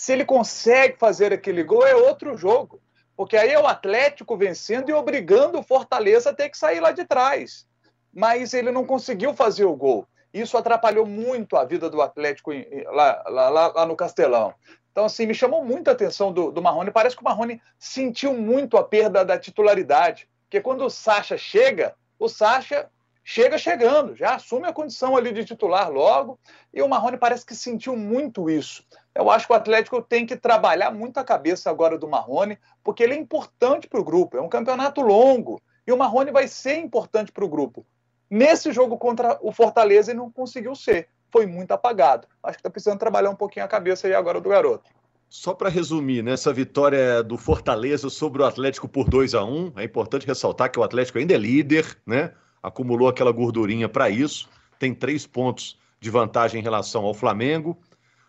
Se 0.00 0.14
ele 0.14 0.24
consegue 0.24 0.96
fazer 0.96 1.30
aquele 1.30 1.62
gol, 1.62 1.86
é 1.86 1.94
outro 1.94 2.34
jogo. 2.34 2.80
Porque 3.14 3.36
aí 3.36 3.50
é 3.50 3.60
o 3.60 3.66
Atlético 3.66 4.34
vencendo 4.34 4.88
e 4.88 4.94
obrigando 4.94 5.58
o 5.58 5.62
Fortaleza 5.62 6.30
a 6.30 6.34
ter 6.34 6.48
que 6.48 6.56
sair 6.56 6.80
lá 6.80 6.90
de 6.90 7.04
trás. 7.04 7.66
Mas 8.10 8.54
ele 8.54 8.72
não 8.72 8.86
conseguiu 8.86 9.34
fazer 9.34 9.66
o 9.66 9.76
gol. 9.76 10.08
Isso 10.32 10.56
atrapalhou 10.56 11.04
muito 11.04 11.54
a 11.54 11.66
vida 11.66 11.90
do 11.90 12.00
Atlético 12.00 12.50
lá, 12.86 13.22
lá, 13.28 13.48
lá, 13.50 13.84
no 13.84 13.94
Castelão. 13.94 14.54
Então, 14.90 15.04
assim, 15.04 15.26
me 15.26 15.34
chamou 15.34 15.62
muita 15.62 15.90
atenção 15.90 16.32
do, 16.32 16.50
do 16.50 16.62
Marrone. 16.62 16.90
Parece 16.90 17.14
que 17.14 17.20
o 17.20 17.26
Marrone 17.26 17.60
sentiu 17.78 18.32
muito 18.32 18.78
a 18.78 18.82
perda 18.82 19.22
da 19.22 19.38
titularidade. 19.38 20.26
Porque 20.44 20.62
quando 20.62 20.82
o 20.82 20.88
Sacha 20.88 21.36
chega, 21.36 21.94
o 22.18 22.26
Sacha 22.26 22.88
chega 23.30 23.56
chegando, 23.56 24.16
já 24.16 24.34
assume 24.34 24.66
a 24.66 24.72
condição 24.72 25.16
ali 25.16 25.30
de 25.30 25.44
titular 25.44 25.88
logo. 25.88 26.36
E 26.74 26.82
o 26.82 26.88
Marrone 26.88 27.16
parece 27.16 27.46
que 27.46 27.54
sentiu 27.54 27.96
muito 27.96 28.50
isso. 28.50 28.82
Eu 29.14 29.30
acho 29.30 29.46
que 29.46 29.52
o 29.52 29.56
Atlético 29.56 30.02
tem 30.02 30.26
que 30.26 30.34
trabalhar 30.34 30.90
muito 30.90 31.18
a 31.18 31.24
cabeça 31.24 31.70
agora 31.70 31.96
do 31.96 32.08
Marrone, 32.08 32.58
porque 32.82 33.04
ele 33.04 33.14
é 33.14 33.16
importante 33.16 33.86
para 33.86 34.00
o 34.00 34.04
grupo. 34.04 34.36
É 34.36 34.40
um 34.40 34.48
campeonato 34.48 35.00
longo. 35.00 35.62
E 35.86 35.92
o 35.92 35.96
Marrone 35.96 36.32
vai 36.32 36.48
ser 36.48 36.78
importante 36.78 37.30
para 37.30 37.44
o 37.44 37.48
grupo. 37.48 37.86
Nesse 38.28 38.72
jogo 38.72 38.98
contra 38.98 39.38
o 39.40 39.52
Fortaleza, 39.52 40.10
ele 40.10 40.18
não 40.18 40.30
conseguiu 40.30 40.74
ser. 40.74 41.06
Foi 41.30 41.46
muito 41.46 41.70
apagado. 41.70 42.26
Acho 42.42 42.56
que 42.56 42.60
está 42.60 42.70
precisando 42.70 42.98
trabalhar 42.98 43.30
um 43.30 43.36
pouquinho 43.36 43.64
a 43.64 43.68
cabeça 43.68 44.08
aí 44.08 44.14
agora 44.14 44.40
do 44.40 44.48
garoto. 44.48 44.90
Só 45.28 45.54
para 45.54 45.68
resumir, 45.68 46.24
nessa 46.24 46.52
vitória 46.52 47.22
do 47.22 47.38
Fortaleza 47.38 48.10
sobre 48.10 48.42
o 48.42 48.44
Atlético 48.44 48.88
por 48.88 49.08
2 49.08 49.36
a 49.36 49.44
1 49.44 49.74
é 49.76 49.84
importante 49.84 50.26
ressaltar 50.26 50.72
que 50.72 50.80
o 50.80 50.82
Atlético 50.82 51.18
ainda 51.18 51.34
é 51.34 51.38
líder, 51.38 51.96
né? 52.04 52.32
Acumulou 52.62 53.08
aquela 53.08 53.32
gordurinha 53.32 53.88
para 53.88 54.10
isso, 54.10 54.48
tem 54.78 54.94
três 54.94 55.26
pontos 55.26 55.78
de 56.00 56.10
vantagem 56.10 56.60
em 56.60 56.62
relação 56.62 57.04
ao 57.04 57.14
Flamengo. 57.14 57.78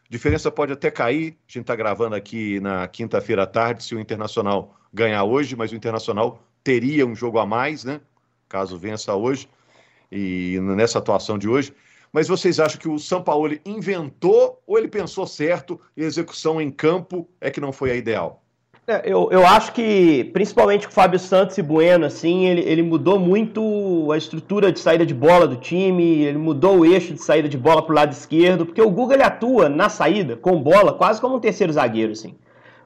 Diferença 0.09 0.51
pode 0.51 0.73
até 0.73 0.91
cair. 0.91 1.37
A 1.47 1.51
gente 1.51 1.61
está 1.61 1.75
gravando 1.75 2.15
aqui 2.15 2.59
na 2.59 2.87
quinta-feira 2.87 3.43
à 3.43 3.47
tarde, 3.47 3.83
se 3.83 3.95
o 3.95 3.99
Internacional 3.99 4.75
ganhar 4.93 5.23
hoje, 5.23 5.55
mas 5.55 5.71
o 5.71 5.75
Internacional 5.75 6.43
teria 6.63 7.05
um 7.05 7.15
jogo 7.15 7.39
a 7.39 7.45
mais, 7.45 7.83
né? 7.83 8.01
Caso 8.49 8.77
vença 8.77 9.15
hoje 9.15 9.47
e 10.11 10.59
nessa 10.61 10.99
atuação 10.99 11.37
de 11.37 11.47
hoje. 11.47 11.73
Mas 12.11 12.27
vocês 12.27 12.59
acham 12.59 12.79
que 12.79 12.89
o 12.89 12.99
São 12.99 13.23
Paulo 13.23 13.57
inventou 13.65 14.61
ou 14.67 14.77
ele 14.77 14.89
pensou 14.89 15.25
certo 15.25 15.79
e 15.95 16.03
a 16.03 16.07
execução 16.07 16.61
em 16.61 16.69
campo 16.69 17.29
é 17.39 17.49
que 17.49 17.61
não 17.61 17.71
foi 17.71 17.91
a 17.91 17.95
ideal? 17.95 18.40
É, 18.91 19.03
eu, 19.05 19.29
eu 19.31 19.47
acho 19.47 19.71
que, 19.71 20.25
principalmente 20.33 20.85
com 20.85 20.91
o 20.91 20.93
Fábio 20.93 21.17
Santos 21.17 21.57
e 21.57 21.61
Bueno, 21.61 22.05
assim, 22.05 22.45
ele, 22.45 22.59
ele 22.59 22.83
mudou 22.83 23.17
muito 23.17 24.11
a 24.11 24.17
estrutura 24.17 24.69
de 24.69 24.81
saída 24.81 25.05
de 25.05 25.13
bola 25.13 25.47
do 25.47 25.55
time, 25.55 26.23
ele 26.23 26.37
mudou 26.37 26.79
o 26.79 26.85
eixo 26.85 27.13
de 27.13 27.23
saída 27.23 27.47
de 27.47 27.57
bola 27.57 27.81
para 27.81 27.93
o 27.93 27.95
lado 27.95 28.11
esquerdo, 28.11 28.65
porque 28.65 28.81
o 28.81 28.89
Guga 28.89 29.13
ele 29.13 29.23
atua 29.23 29.69
na 29.69 29.87
saída, 29.87 30.35
com 30.35 30.61
bola, 30.61 30.91
quase 30.91 31.21
como 31.21 31.37
um 31.37 31.39
terceiro 31.39 31.71
zagueiro, 31.71 32.11
assim. 32.11 32.35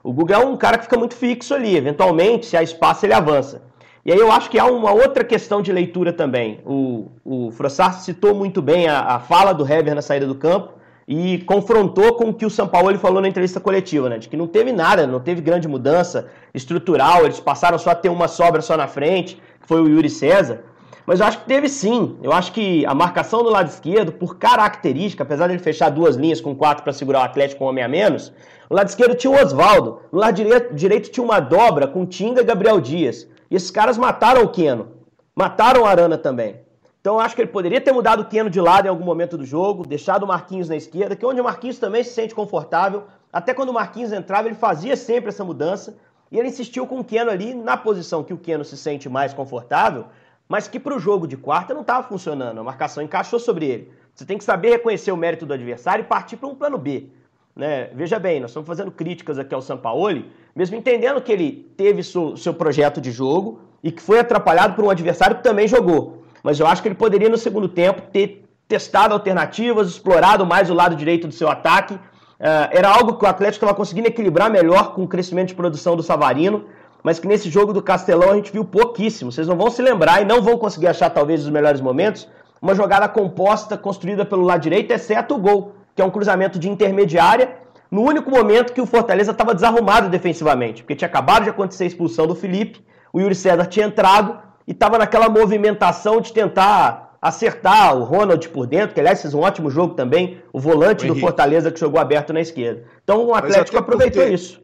O 0.00 0.12
Guga 0.12 0.36
é 0.36 0.38
um 0.38 0.56
cara 0.56 0.78
que 0.78 0.84
fica 0.84 0.96
muito 0.96 1.16
fixo 1.16 1.52
ali, 1.52 1.76
eventualmente, 1.76 2.46
se 2.46 2.56
há 2.56 2.62
espaço, 2.62 3.04
ele 3.04 3.12
avança. 3.12 3.62
E 4.04 4.12
aí 4.12 4.18
eu 4.20 4.30
acho 4.30 4.48
que 4.48 4.60
há 4.60 4.66
uma 4.66 4.92
outra 4.92 5.24
questão 5.24 5.60
de 5.60 5.72
leitura 5.72 6.12
também. 6.12 6.60
O, 6.64 7.10
o 7.24 7.50
citou 7.98 8.32
muito 8.32 8.62
bem 8.62 8.86
a, 8.86 9.00
a 9.00 9.18
fala 9.18 9.52
do 9.52 9.64
Hever 9.64 9.92
na 9.92 10.02
saída 10.02 10.24
do 10.28 10.36
campo, 10.36 10.74
e 11.08 11.38
confrontou 11.38 12.14
com 12.14 12.30
o 12.30 12.34
que 12.34 12.44
o 12.44 12.50
São 12.50 12.66
Paulo 12.66 12.96
falou 12.98 13.20
na 13.20 13.28
entrevista 13.28 13.60
coletiva, 13.60 14.08
né? 14.08 14.18
De 14.18 14.28
que 14.28 14.36
não 14.36 14.46
teve 14.46 14.72
nada, 14.72 15.06
não 15.06 15.20
teve 15.20 15.40
grande 15.40 15.68
mudança 15.68 16.28
estrutural, 16.52 17.24
eles 17.24 17.38
passaram 17.38 17.78
só 17.78 17.90
a 17.90 17.94
ter 17.94 18.08
uma 18.08 18.26
sobra 18.26 18.60
só 18.60 18.76
na 18.76 18.88
frente, 18.88 19.36
que 19.60 19.68
foi 19.68 19.80
o 19.80 19.88
Yuri 19.88 20.10
César. 20.10 20.64
Mas 21.06 21.20
eu 21.20 21.26
acho 21.26 21.38
que 21.38 21.46
teve 21.46 21.68
sim. 21.68 22.18
Eu 22.20 22.32
acho 22.32 22.50
que 22.50 22.84
a 22.84 22.92
marcação 22.92 23.44
do 23.44 23.48
lado 23.48 23.68
esquerdo, 23.68 24.10
por 24.10 24.36
característica, 24.36 25.22
apesar 25.22 25.46
de 25.46 25.52
ele 25.52 25.62
fechar 25.62 25.88
duas 25.88 26.16
linhas 26.16 26.40
com 26.40 26.56
quatro 26.56 26.82
para 26.82 26.92
segurar 26.92 27.20
o 27.20 27.24
Atlético 27.24 27.60
com 27.60 27.66
um 27.66 27.68
homem 27.68 27.84
a 27.84 27.88
menos, 27.88 28.32
no 28.68 28.76
lado 28.76 28.88
esquerdo 28.88 29.14
tinha 29.14 29.30
o 29.32 29.40
Oswaldo. 29.40 30.00
No 30.10 30.18
lado 30.18 30.34
direito, 30.34 30.74
direito 30.74 31.10
tinha 31.10 31.22
uma 31.22 31.38
dobra 31.38 31.86
com 31.86 32.04
Tinga 32.04 32.40
e 32.40 32.44
Gabriel 32.44 32.80
Dias. 32.80 33.28
E 33.48 33.54
esses 33.54 33.70
caras 33.70 33.96
mataram 33.96 34.42
o 34.42 34.48
Queno. 34.48 34.88
Mataram 35.36 35.82
o 35.82 35.84
Arana 35.84 36.18
também. 36.18 36.65
Então 37.06 37.14
eu 37.14 37.20
acho 37.20 37.36
que 37.36 37.42
ele 37.42 37.52
poderia 37.52 37.80
ter 37.80 37.92
mudado 37.92 38.22
o 38.22 38.24
Keno 38.24 38.50
de 38.50 38.60
lado 38.60 38.86
em 38.86 38.88
algum 38.88 39.04
momento 39.04 39.38
do 39.38 39.44
jogo, 39.44 39.86
deixado 39.86 40.24
o 40.24 40.26
Marquinhos 40.26 40.68
na 40.68 40.74
esquerda, 40.74 41.14
que 41.14 41.24
é 41.24 41.28
onde 41.28 41.40
o 41.40 41.44
Marquinhos 41.44 41.78
também 41.78 42.02
se 42.02 42.10
sente 42.10 42.34
confortável. 42.34 43.04
Até 43.32 43.54
quando 43.54 43.68
o 43.68 43.72
Marquinhos 43.72 44.10
entrava, 44.10 44.48
ele 44.48 44.56
fazia 44.56 44.96
sempre 44.96 45.28
essa 45.28 45.44
mudança. 45.44 45.96
E 46.32 46.36
ele 46.36 46.48
insistiu 46.48 46.84
com 46.84 46.98
o 46.98 47.04
Keno 47.04 47.30
ali 47.30 47.54
na 47.54 47.76
posição 47.76 48.24
que 48.24 48.34
o 48.34 48.36
Keno 48.36 48.64
se 48.64 48.76
sente 48.76 49.08
mais 49.08 49.32
confortável, 49.32 50.06
mas 50.48 50.66
que 50.66 50.80
para 50.80 50.96
o 50.96 50.98
jogo 50.98 51.28
de 51.28 51.36
quarta 51.36 51.72
não 51.72 51.82
estava 51.82 52.02
funcionando. 52.08 52.58
A 52.58 52.64
marcação 52.64 53.00
encaixou 53.00 53.38
sobre 53.38 53.66
ele. 53.66 53.92
Você 54.12 54.24
tem 54.24 54.36
que 54.36 54.42
saber 54.42 54.70
reconhecer 54.70 55.12
o 55.12 55.16
mérito 55.16 55.46
do 55.46 55.54
adversário 55.54 56.02
e 56.02 56.08
partir 56.08 56.36
para 56.36 56.48
um 56.48 56.56
plano 56.56 56.76
B. 56.76 57.06
Né? 57.54 57.88
Veja 57.94 58.18
bem, 58.18 58.40
nós 58.40 58.50
estamos 58.50 58.66
fazendo 58.66 58.90
críticas 58.90 59.38
aqui 59.38 59.54
ao 59.54 59.62
Sampaoli, 59.62 60.28
mesmo 60.56 60.74
entendendo 60.74 61.22
que 61.22 61.30
ele 61.30 61.72
teve 61.76 62.02
seu, 62.02 62.36
seu 62.36 62.52
projeto 62.52 63.00
de 63.00 63.12
jogo 63.12 63.60
e 63.80 63.92
que 63.92 64.02
foi 64.02 64.18
atrapalhado 64.18 64.74
por 64.74 64.84
um 64.84 64.90
adversário 64.90 65.36
que 65.36 65.44
também 65.44 65.68
jogou 65.68 66.25
mas 66.46 66.60
eu 66.60 66.66
acho 66.68 66.80
que 66.80 66.86
ele 66.86 66.94
poderia 66.94 67.28
no 67.28 67.36
segundo 67.36 67.68
tempo 67.68 68.02
ter 68.02 68.48
testado 68.68 69.12
alternativas, 69.12 69.88
explorado 69.88 70.46
mais 70.46 70.70
o 70.70 70.74
lado 70.74 70.94
direito 70.94 71.26
do 71.26 71.34
seu 71.34 71.48
ataque. 71.48 71.94
Uh, 71.94 72.70
era 72.70 72.88
algo 72.88 73.14
que 73.14 73.24
o 73.24 73.28
Atlético 73.28 73.64
estava 73.64 73.74
conseguindo 73.74 74.06
equilibrar 74.06 74.48
melhor 74.48 74.94
com 74.94 75.02
o 75.02 75.08
crescimento 75.08 75.48
de 75.48 75.56
produção 75.56 75.96
do 75.96 76.04
Savarino, 76.04 76.66
mas 77.02 77.18
que 77.18 77.26
nesse 77.26 77.50
jogo 77.50 77.72
do 77.72 77.82
Castelão 77.82 78.30
a 78.30 78.36
gente 78.36 78.52
viu 78.52 78.64
pouquíssimo. 78.64 79.32
Vocês 79.32 79.48
não 79.48 79.56
vão 79.56 79.72
se 79.72 79.82
lembrar 79.82 80.22
e 80.22 80.24
não 80.24 80.40
vão 80.40 80.56
conseguir 80.56 80.86
achar 80.86 81.10
talvez 81.10 81.42
os 81.42 81.50
melhores 81.50 81.80
momentos. 81.80 82.28
Uma 82.62 82.76
jogada 82.76 83.08
composta, 83.08 83.76
construída 83.76 84.24
pelo 84.24 84.42
lado 84.42 84.60
direito, 84.60 84.92
exceto 84.92 85.34
o 85.34 85.38
gol, 85.38 85.72
que 85.96 86.00
é 86.00 86.04
um 86.04 86.10
cruzamento 86.10 86.60
de 86.60 86.70
intermediária, 86.70 87.56
no 87.90 88.02
único 88.02 88.30
momento 88.30 88.72
que 88.72 88.80
o 88.80 88.86
Fortaleza 88.86 89.32
estava 89.32 89.52
desarrumado 89.52 90.08
defensivamente, 90.08 90.84
porque 90.84 90.94
tinha 90.94 91.08
acabado 91.08 91.42
de 91.42 91.50
acontecer 91.50 91.82
a 91.82 91.86
expulsão 91.88 92.24
do 92.24 92.36
Felipe, 92.36 92.86
o 93.12 93.18
Yuri 93.18 93.34
César 93.34 93.66
tinha 93.66 93.86
entrado, 93.86 94.46
e 94.66 94.72
estava 94.72 94.98
naquela 94.98 95.28
movimentação 95.28 96.20
de 96.20 96.32
tentar 96.32 97.16
acertar 97.20 97.96
o 97.96 98.04
Ronald 98.04 98.48
por 98.50 98.66
dentro, 98.66 98.94
que 98.94 99.00
aliás 99.00 99.20
fez 99.20 99.34
um 99.34 99.40
ótimo 99.40 99.70
jogo 99.70 99.94
também, 99.94 100.40
o 100.52 100.60
volante 100.60 101.04
o 101.04 101.14
do 101.14 101.20
Fortaleza 101.20 101.70
que 101.70 101.80
jogou 101.80 102.00
aberto 102.00 102.32
na 102.32 102.40
esquerda. 102.40 102.84
Então 103.02 103.24
o 103.26 103.34
Atlético 103.34 103.78
aproveitou 103.78 104.22
ter, 104.22 104.32
isso. 104.32 104.60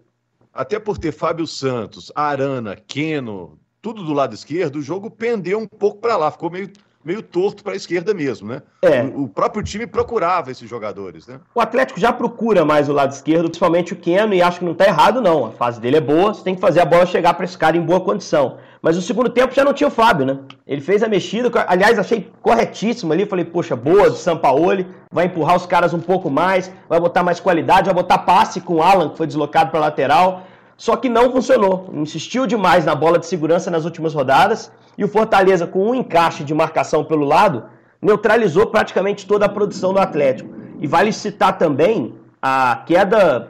Até 0.52 0.78
por 0.78 0.98
ter 0.98 1.12
Fábio 1.12 1.46
Santos, 1.46 2.12
Arana, 2.14 2.76
Queno, 2.76 3.58
tudo 3.80 4.04
do 4.04 4.12
lado 4.12 4.34
esquerdo, 4.34 4.76
o 4.76 4.82
jogo 4.82 5.10
pendeu 5.10 5.58
um 5.58 5.66
pouco 5.66 6.00
para 6.00 6.16
lá, 6.16 6.30
ficou 6.30 6.50
meio 6.50 6.70
meio 7.04 7.22
torto 7.22 7.62
para 7.62 7.72
a 7.72 7.76
esquerda 7.76 8.14
mesmo, 8.14 8.48
né? 8.48 8.62
É. 8.82 9.02
O, 9.02 9.24
o, 9.24 9.28
próprio 9.28 9.62
time 9.62 9.86
procurava 9.86 10.50
esses 10.50 10.68
jogadores, 10.68 11.26
né? 11.26 11.40
O 11.54 11.60
Atlético 11.60 11.98
já 11.98 12.12
procura 12.12 12.64
mais 12.64 12.88
o 12.88 12.92
lado 12.92 13.12
esquerdo, 13.12 13.44
principalmente 13.44 13.92
o 13.92 13.96
Keno, 13.96 14.34
e 14.34 14.42
acho 14.42 14.60
que 14.60 14.64
não 14.64 14.72
está 14.72 14.86
errado, 14.86 15.20
não. 15.20 15.46
A 15.46 15.50
fase 15.50 15.80
dele 15.80 15.96
é 15.96 16.00
boa, 16.00 16.34
você 16.34 16.42
tem 16.44 16.54
que 16.54 16.60
fazer 16.60 16.80
a 16.80 16.84
bola 16.84 17.06
chegar 17.06 17.34
para 17.34 17.44
esse 17.44 17.58
cara 17.58 17.76
em 17.76 17.82
boa 17.82 18.00
condição. 18.00 18.58
Mas 18.80 18.96
no 18.96 19.02
segundo 19.02 19.30
tempo 19.30 19.54
já 19.54 19.64
não 19.64 19.72
tinha 19.72 19.86
o 19.86 19.92
Fábio, 19.92 20.26
né? 20.26 20.38
Ele 20.66 20.80
fez 20.80 21.02
a 21.02 21.08
mexida, 21.08 21.50
aliás, 21.68 21.98
achei 21.98 22.30
corretíssimo 22.42 23.12
ali. 23.12 23.26
Falei, 23.26 23.44
poxa, 23.44 23.76
boa 23.76 24.10
do 24.10 24.16
Sampaoli, 24.16 24.88
vai 25.12 25.26
empurrar 25.26 25.56
os 25.56 25.66
caras 25.66 25.94
um 25.94 26.00
pouco 26.00 26.28
mais, 26.28 26.72
vai 26.88 26.98
botar 26.98 27.22
mais 27.22 27.38
qualidade, 27.38 27.86
vai 27.86 27.94
botar 27.94 28.18
passe 28.18 28.60
com 28.60 28.76
o 28.76 28.82
Alan, 28.82 29.10
que 29.10 29.16
foi 29.16 29.26
deslocado 29.26 29.70
para 29.70 29.78
lateral. 29.78 30.46
Só 30.82 30.96
que 30.96 31.08
não 31.08 31.30
funcionou. 31.30 31.88
Insistiu 31.92 32.44
demais 32.44 32.84
na 32.84 32.92
bola 32.92 33.16
de 33.16 33.26
segurança 33.26 33.70
nas 33.70 33.84
últimas 33.84 34.14
rodadas 34.14 34.68
e 34.98 35.04
o 35.04 35.08
Fortaleza, 35.08 35.64
com 35.64 35.90
um 35.90 35.94
encaixe 35.94 36.42
de 36.42 36.52
marcação 36.52 37.04
pelo 37.04 37.24
lado, 37.24 37.66
neutralizou 38.00 38.66
praticamente 38.66 39.24
toda 39.24 39.46
a 39.46 39.48
produção 39.48 39.92
do 39.92 40.00
Atlético. 40.00 40.52
E 40.80 40.86
vale 40.88 41.12
citar 41.12 41.56
também 41.56 42.16
a 42.42 42.82
queda. 42.84 43.48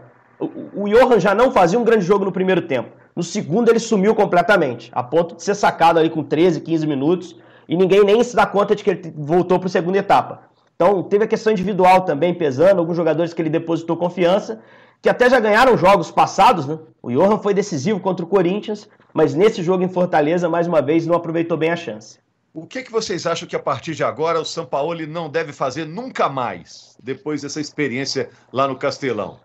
O 0.75 0.87
Johan 0.87 1.19
já 1.19 1.35
não 1.35 1.51
fazia 1.51 1.79
um 1.79 1.85
grande 1.85 2.05
jogo 2.05 2.27
no 2.27 2.33
primeiro 2.33 2.61
tempo. 2.61 2.91
No 3.17 3.23
segundo, 3.23 3.71
ele 3.71 3.79
sumiu 3.79 4.15
completamente, 4.15 4.91
a 4.93 5.03
ponto 5.03 5.35
de 5.35 5.43
ser 5.43 5.55
sacado 5.55 5.99
ali 5.99 6.11
com 6.11 6.23
13, 6.23 6.61
15 6.61 6.87
minutos, 6.87 7.41
e 7.67 7.75
ninguém 7.79 8.05
nem 8.05 8.23
se 8.23 8.37
dá 8.37 8.45
conta 8.45 8.77
de 8.77 8.85
que 8.85 8.91
ele 8.91 9.15
voltou 9.17 9.59
para 9.59 9.69
a 9.69 9.71
segunda 9.71 9.97
etapa. 9.97 10.43
Então, 10.77 11.03
teve 11.03 11.25
a 11.25 11.29
questão 11.29 11.51
individual 11.51 12.03
também 12.03 12.35
pesando, 12.35 12.81
alguns 12.81 12.97
jogadores 12.97 13.33
que 13.33 13.41
ele 13.41 13.49
depositou 13.49 13.97
confiança, 13.97 14.61
que 15.03 15.09
até 15.09 15.29
já 15.29 15.41
ganharam 15.41 15.77
jogos 15.77 16.13
passados, 16.13 16.67
né? 16.67 16.79
O 17.03 17.11
Johan 17.11 17.39
foi 17.39 17.53
decisivo 17.53 17.99
contra 17.99 18.25
o 18.25 18.29
Corinthians, 18.29 18.89
mas 19.13 19.35
nesse 19.35 19.61
jogo 19.61 19.83
em 19.83 19.89
Fortaleza, 19.89 20.49
mais 20.49 20.69
uma 20.69 20.81
vez, 20.81 21.05
não 21.05 21.17
aproveitou 21.17 21.59
bem 21.59 21.71
a 21.71 21.77
chance. 21.77 22.21
O 22.55 22.67
que, 22.67 22.83
que 22.83 22.93
vocês 22.93 23.27
acham 23.27 23.49
que 23.49 23.57
a 23.57 23.59
partir 23.59 23.95
de 23.95 24.05
agora 24.05 24.41
o 24.41 24.45
Sampaoli 24.45 25.07
não 25.07 25.29
deve 25.29 25.53
fazer 25.53 25.87
nunca 25.87 26.29
mais, 26.29 26.97
depois 27.03 27.43
dessa 27.43 27.61
experiência 27.61 28.31
lá 28.53 28.69
no 28.69 28.77
Castelão? 28.77 29.41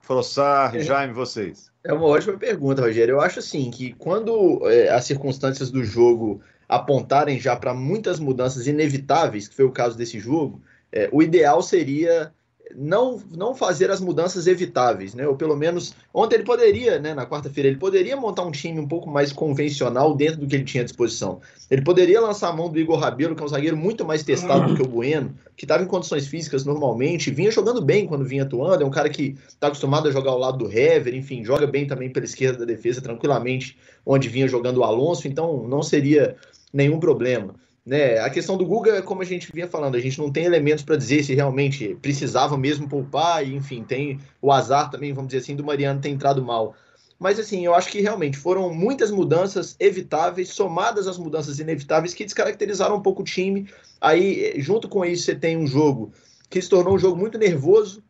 Frossar, 0.00 0.74
é, 0.74 0.80
Jaime, 0.80 1.12
vocês. 1.12 1.70
É 1.84 1.92
uma 1.92 2.06
ótima 2.06 2.36
pergunta, 2.36 2.82
Rogério. 2.82 3.14
Eu 3.14 3.20
acho 3.20 3.38
assim 3.38 3.70
que 3.70 3.92
quando 3.92 4.68
é, 4.68 4.88
as 4.88 5.04
circunstâncias 5.04 5.70
do 5.70 5.84
jogo 5.84 6.40
apontarem 6.68 7.38
já 7.38 7.54
para 7.54 7.72
muitas 7.72 8.18
mudanças 8.18 8.66
inevitáveis, 8.66 9.46
que 9.46 9.54
foi 9.54 9.64
o 9.64 9.70
caso 9.70 9.96
desse 9.96 10.18
jogo, 10.18 10.60
é, 10.90 11.08
o 11.12 11.22
ideal 11.22 11.62
seria 11.62 12.32
não, 12.74 13.22
não 13.34 13.54
fazer 13.54 13.90
as 13.90 14.00
mudanças 14.00 14.46
evitáveis, 14.46 15.14
né? 15.14 15.26
Ou 15.26 15.36
pelo 15.36 15.56
menos 15.56 15.94
ontem 16.12 16.36
ele 16.36 16.44
poderia, 16.44 16.98
né? 16.98 17.14
Na 17.14 17.26
quarta-feira 17.26 17.68
ele 17.68 17.78
poderia 17.78 18.16
montar 18.16 18.44
um 18.44 18.50
time 18.50 18.80
um 18.80 18.88
pouco 18.88 19.08
mais 19.08 19.32
convencional 19.32 20.14
dentro 20.14 20.40
do 20.40 20.46
que 20.46 20.56
ele 20.56 20.64
tinha 20.64 20.82
à 20.82 20.84
disposição. 20.84 21.40
Ele 21.70 21.82
poderia 21.82 22.20
lançar 22.20 22.48
a 22.48 22.52
mão 22.52 22.68
do 22.68 22.78
Igor 22.78 22.98
Rabelo, 22.98 23.34
que 23.36 23.42
é 23.42 23.44
um 23.44 23.48
zagueiro 23.48 23.76
muito 23.76 24.04
mais 24.04 24.22
testado 24.22 24.68
do 24.68 24.74
que 24.74 24.82
o 24.82 24.88
Bueno, 24.88 25.34
que 25.56 25.64
estava 25.64 25.82
em 25.82 25.86
condições 25.86 26.26
físicas 26.26 26.64
normalmente, 26.64 27.30
vinha 27.30 27.50
jogando 27.50 27.80
bem 27.80 28.06
quando 28.06 28.24
vinha 28.24 28.42
atuando. 28.42 28.82
É 28.82 28.86
um 28.86 28.90
cara 28.90 29.08
que 29.08 29.36
está 29.48 29.68
acostumado 29.68 30.08
a 30.08 30.12
jogar 30.12 30.32
ao 30.32 30.38
lado 30.38 30.58
do 30.58 30.70
Hever, 30.70 31.14
enfim, 31.14 31.44
joga 31.44 31.66
bem 31.66 31.86
também 31.86 32.10
pela 32.10 32.24
esquerda 32.24 32.58
da 32.58 32.64
defesa 32.64 33.00
tranquilamente, 33.00 33.76
onde 34.04 34.28
vinha 34.28 34.48
jogando 34.48 34.78
o 34.78 34.84
Alonso. 34.84 35.28
Então 35.28 35.66
não 35.68 35.82
seria 35.82 36.36
nenhum 36.72 36.98
problema. 36.98 37.54
Né? 37.86 38.18
A 38.18 38.28
questão 38.28 38.56
do 38.56 38.66
Guga, 38.66 39.00
como 39.00 39.22
a 39.22 39.24
gente 39.24 39.52
vinha 39.52 39.68
falando, 39.68 39.94
a 39.94 40.00
gente 40.00 40.18
não 40.18 40.32
tem 40.32 40.44
elementos 40.44 40.82
para 40.82 40.96
dizer 40.96 41.22
se 41.22 41.34
realmente 41.34 41.96
precisava 42.02 42.58
mesmo 42.58 42.88
poupar, 42.88 43.46
e 43.46 43.54
enfim, 43.54 43.84
tem 43.84 44.18
o 44.42 44.50
azar 44.50 44.90
também, 44.90 45.12
vamos 45.12 45.28
dizer 45.28 45.42
assim, 45.42 45.54
do 45.54 45.62
Mariano 45.64 46.00
ter 46.00 46.08
entrado 46.08 46.44
mal. 46.44 46.74
Mas 47.16 47.38
assim, 47.38 47.64
eu 47.64 47.74
acho 47.74 47.88
que 47.88 48.00
realmente 48.00 48.36
foram 48.36 48.74
muitas 48.74 49.12
mudanças 49.12 49.76
evitáveis, 49.78 50.48
somadas 50.48 51.06
às 51.06 51.16
mudanças 51.16 51.60
inevitáveis, 51.60 52.12
que 52.12 52.24
descaracterizaram 52.24 52.96
um 52.96 53.00
pouco 53.00 53.22
o 53.22 53.24
time. 53.24 53.68
Aí, 54.00 54.54
junto 54.58 54.88
com 54.88 55.04
isso, 55.04 55.22
você 55.22 55.36
tem 55.36 55.56
um 55.56 55.66
jogo 55.66 56.12
que 56.50 56.60
se 56.60 56.68
tornou 56.68 56.94
um 56.94 56.98
jogo 56.98 57.16
muito 57.16 57.38
nervoso, 57.38 58.02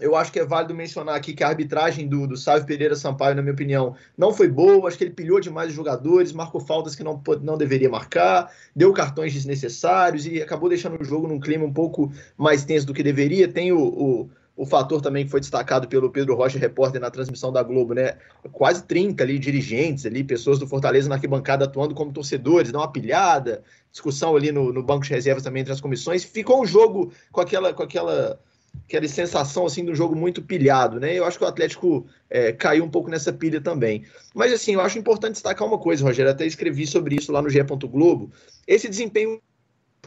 eu 0.00 0.16
acho 0.16 0.32
que 0.32 0.40
é 0.40 0.44
válido 0.44 0.74
mencionar 0.74 1.14
aqui 1.14 1.34
que 1.34 1.44
a 1.44 1.48
arbitragem 1.48 2.08
do, 2.08 2.26
do 2.26 2.36
Sávio 2.36 2.66
Pereira 2.66 2.96
Sampaio, 2.96 3.36
na 3.36 3.42
minha 3.42 3.52
opinião, 3.52 3.94
não 4.16 4.32
foi 4.32 4.48
boa. 4.48 4.88
Acho 4.88 4.96
que 4.96 5.04
ele 5.04 5.12
pilhou 5.12 5.38
demais 5.40 5.68
os 5.68 5.74
jogadores, 5.74 6.32
marcou 6.32 6.60
faltas 6.60 6.94
que 6.94 7.04
não, 7.04 7.22
não 7.42 7.58
deveria 7.58 7.88
marcar, 7.88 8.50
deu 8.74 8.92
cartões 8.92 9.32
desnecessários 9.32 10.26
e 10.26 10.40
acabou 10.40 10.68
deixando 10.68 11.00
o 11.00 11.04
jogo 11.04 11.28
num 11.28 11.38
clima 11.38 11.64
um 11.64 11.72
pouco 11.72 12.10
mais 12.36 12.64
tenso 12.64 12.86
do 12.86 12.94
que 12.94 13.02
deveria. 13.02 13.46
Tem 13.46 13.72
o, 13.72 13.78
o, 13.78 14.30
o 14.56 14.64
fator 14.64 15.02
também 15.02 15.24
que 15.24 15.30
foi 15.30 15.40
destacado 15.40 15.86
pelo 15.86 16.10
Pedro 16.10 16.34
Rocha, 16.34 16.58
repórter 16.58 17.00
na 17.00 17.10
transmissão 17.10 17.52
da 17.52 17.62
Globo, 17.62 17.92
né? 17.92 18.16
Quase 18.52 18.82
30 18.84 19.22
ali 19.22 19.38
dirigentes 19.38 20.06
ali, 20.06 20.24
pessoas 20.24 20.58
do 20.58 20.66
Fortaleza 20.66 21.08
na 21.08 21.16
arquibancada 21.16 21.66
atuando 21.66 21.94
como 21.94 22.12
torcedores, 22.12 22.72
dá 22.72 22.78
uma 22.78 22.90
pilhada, 22.90 23.62
discussão 23.92 24.34
ali 24.34 24.50
no, 24.50 24.72
no 24.72 24.82
banco 24.82 25.04
de 25.04 25.10
reservas 25.10 25.42
também 25.42 25.60
entre 25.60 25.72
as 25.72 25.80
comissões. 25.80 26.24
Ficou 26.24 26.62
um 26.62 26.66
jogo 26.66 27.12
com 27.30 27.40
aquela, 27.40 27.74
com 27.74 27.82
aquela 27.82 28.38
aquela 28.86 29.06
sensação 29.06 29.66
assim 29.66 29.84
do 29.84 29.94
jogo 29.94 30.16
muito 30.16 30.42
pilhado, 30.42 30.98
né? 30.98 31.14
Eu 31.14 31.24
acho 31.24 31.38
que 31.38 31.44
o 31.44 31.48
Atlético 31.48 32.06
é, 32.28 32.52
caiu 32.52 32.84
um 32.84 32.90
pouco 32.90 33.08
nessa 33.08 33.32
pilha 33.32 33.60
também. 33.60 34.04
Mas 34.34 34.52
assim, 34.52 34.74
eu 34.74 34.80
acho 34.80 34.98
importante 34.98 35.34
destacar 35.34 35.66
uma 35.66 35.78
coisa, 35.78 36.04
Rogério, 36.04 36.30
até 36.30 36.44
escrevi 36.44 36.86
sobre 36.86 37.16
isso 37.16 37.30
lá 37.32 37.40
no 37.40 37.48
GE. 37.48 37.60
Globo. 37.62 38.32
Esse 38.66 38.88
desempenho 38.88 39.40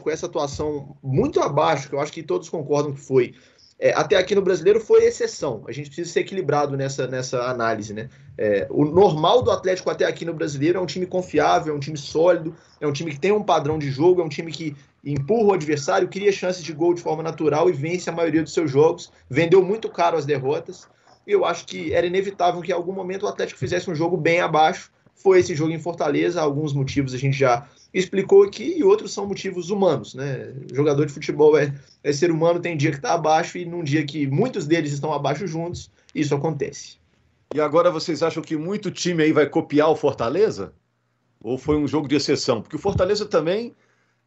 com 0.00 0.10
essa 0.10 0.26
atuação 0.26 0.96
muito 1.02 1.40
abaixo, 1.40 1.88
que 1.88 1.94
eu 1.94 2.00
acho 2.00 2.12
que 2.12 2.22
todos 2.22 2.48
concordam 2.48 2.92
que 2.92 3.00
foi 3.00 3.34
é, 3.78 3.92
até 3.92 4.16
aqui 4.16 4.34
no 4.34 4.42
brasileiro 4.42 4.80
foi 4.80 5.04
exceção. 5.04 5.64
A 5.66 5.72
gente 5.72 5.86
precisa 5.86 6.10
ser 6.10 6.20
equilibrado 6.20 6.76
nessa, 6.76 7.06
nessa 7.06 7.42
análise, 7.50 7.92
né? 7.92 8.08
É, 8.38 8.66
o 8.70 8.84
normal 8.84 9.42
do 9.42 9.50
Atlético 9.50 9.90
até 9.90 10.04
aqui 10.04 10.24
no 10.24 10.32
brasileiro 10.32 10.78
é 10.78 10.80
um 10.80 10.86
time 10.86 11.06
confiável, 11.06 11.74
é 11.74 11.76
um 11.76 11.80
time 11.80 11.96
sólido, 11.96 12.54
é 12.80 12.86
um 12.86 12.92
time 12.92 13.10
que 13.10 13.20
tem 13.20 13.32
um 13.32 13.42
padrão 13.42 13.78
de 13.78 13.90
jogo, 13.90 14.20
é 14.20 14.24
um 14.24 14.28
time 14.28 14.52
que 14.52 14.76
empurra 15.04 15.50
o 15.50 15.52
adversário, 15.52 16.08
cria 16.08 16.32
chances 16.32 16.62
de 16.62 16.72
gol 16.72 16.94
de 16.94 17.02
forma 17.02 17.22
natural 17.22 17.68
e 17.68 17.72
vence 17.72 18.08
a 18.08 18.12
maioria 18.12 18.42
dos 18.42 18.52
seus 18.52 18.70
jogos. 18.70 19.12
Vendeu 19.28 19.62
muito 19.62 19.88
caro 19.88 20.16
as 20.16 20.24
derrotas. 20.24 20.88
E 21.26 21.32
eu 21.32 21.44
acho 21.44 21.66
que 21.66 21.92
era 21.92 22.06
inevitável 22.06 22.60
que 22.60 22.70
em 22.70 22.74
algum 22.74 22.92
momento 22.92 23.24
o 23.24 23.28
Atlético 23.28 23.58
fizesse 23.58 23.90
um 23.90 23.94
jogo 23.94 24.16
bem 24.16 24.40
abaixo. 24.40 24.90
Foi 25.14 25.38
esse 25.38 25.54
jogo 25.54 25.72
em 25.72 25.78
Fortaleza, 25.78 26.40
alguns 26.40 26.72
motivos 26.72 27.14
a 27.14 27.18
gente 27.18 27.38
já 27.38 27.66
explicou 27.92 28.42
aqui, 28.42 28.76
e 28.76 28.82
outros 28.82 29.12
são 29.12 29.24
motivos 29.24 29.70
humanos, 29.70 30.14
né? 30.14 30.52
Jogador 30.72 31.06
de 31.06 31.12
futebol 31.12 31.56
é, 31.56 31.72
é 32.02 32.12
ser 32.12 32.32
humano, 32.32 32.58
tem 32.58 32.76
dia 32.76 32.90
que 32.90 32.96
está 32.96 33.14
abaixo, 33.14 33.56
e 33.56 33.64
num 33.64 33.84
dia 33.84 34.04
que 34.04 34.26
muitos 34.26 34.66
deles 34.66 34.92
estão 34.92 35.12
abaixo 35.12 35.46
juntos, 35.46 35.88
isso 36.12 36.34
acontece. 36.34 36.98
E 37.54 37.60
agora 37.60 37.92
vocês 37.92 38.20
acham 38.20 38.42
que 38.42 38.56
muito 38.56 38.90
time 38.90 39.22
aí 39.22 39.32
vai 39.32 39.48
copiar 39.48 39.88
o 39.88 39.96
Fortaleza? 39.96 40.72
Ou 41.40 41.56
foi 41.56 41.76
um 41.76 41.86
jogo 41.86 42.08
de 42.08 42.16
exceção? 42.16 42.60
Porque 42.60 42.74
o 42.74 42.80
Fortaleza 42.80 43.26
também 43.26 43.72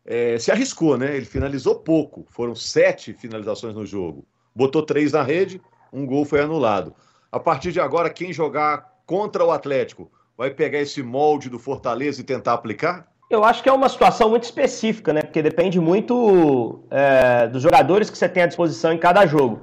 é, 0.08 0.40
se 0.40 0.50
arriscou, 0.50 0.98
né? 0.98 1.18
Ele 1.18 1.26
finalizou 1.26 1.76
pouco. 1.76 2.26
Foram 2.30 2.56
sete 2.56 3.14
finalizações 3.14 3.76
no 3.76 3.86
jogo. 3.86 4.26
Botou 4.56 4.82
três 4.82 5.12
na 5.12 5.22
rede, 5.22 5.62
um 5.92 6.06
gol 6.06 6.24
foi 6.24 6.40
anulado. 6.40 6.96
A 7.30 7.40
partir 7.40 7.74
de 7.74 7.82
agora, 7.82 8.10
quem 8.10 8.32
jogar 8.32 8.94
contra 9.06 9.44
o 9.44 9.52
Atlético 9.52 10.10
vai 10.38 10.50
pegar 10.50 10.80
esse 10.80 11.04
molde 11.04 11.50
do 11.50 11.60
Fortaleza 11.60 12.22
e 12.22 12.24
tentar 12.24 12.54
aplicar? 12.54 13.08
Eu 13.30 13.44
acho 13.44 13.62
que 13.62 13.68
é 13.68 13.74
uma 13.74 13.90
situação 13.90 14.30
muito 14.30 14.44
específica, 14.44 15.12
né? 15.12 15.22
Porque 15.22 15.42
depende 15.42 15.80
muito 15.80 16.80
é, 16.90 17.48
dos 17.48 17.62
jogadores 17.62 18.10
que 18.10 18.18
você 18.18 18.30
tem 18.30 18.44
à 18.44 18.48
disposição 18.48 18.94
em 18.94 18.98
cada 18.98 19.26
jogo. 19.26 19.60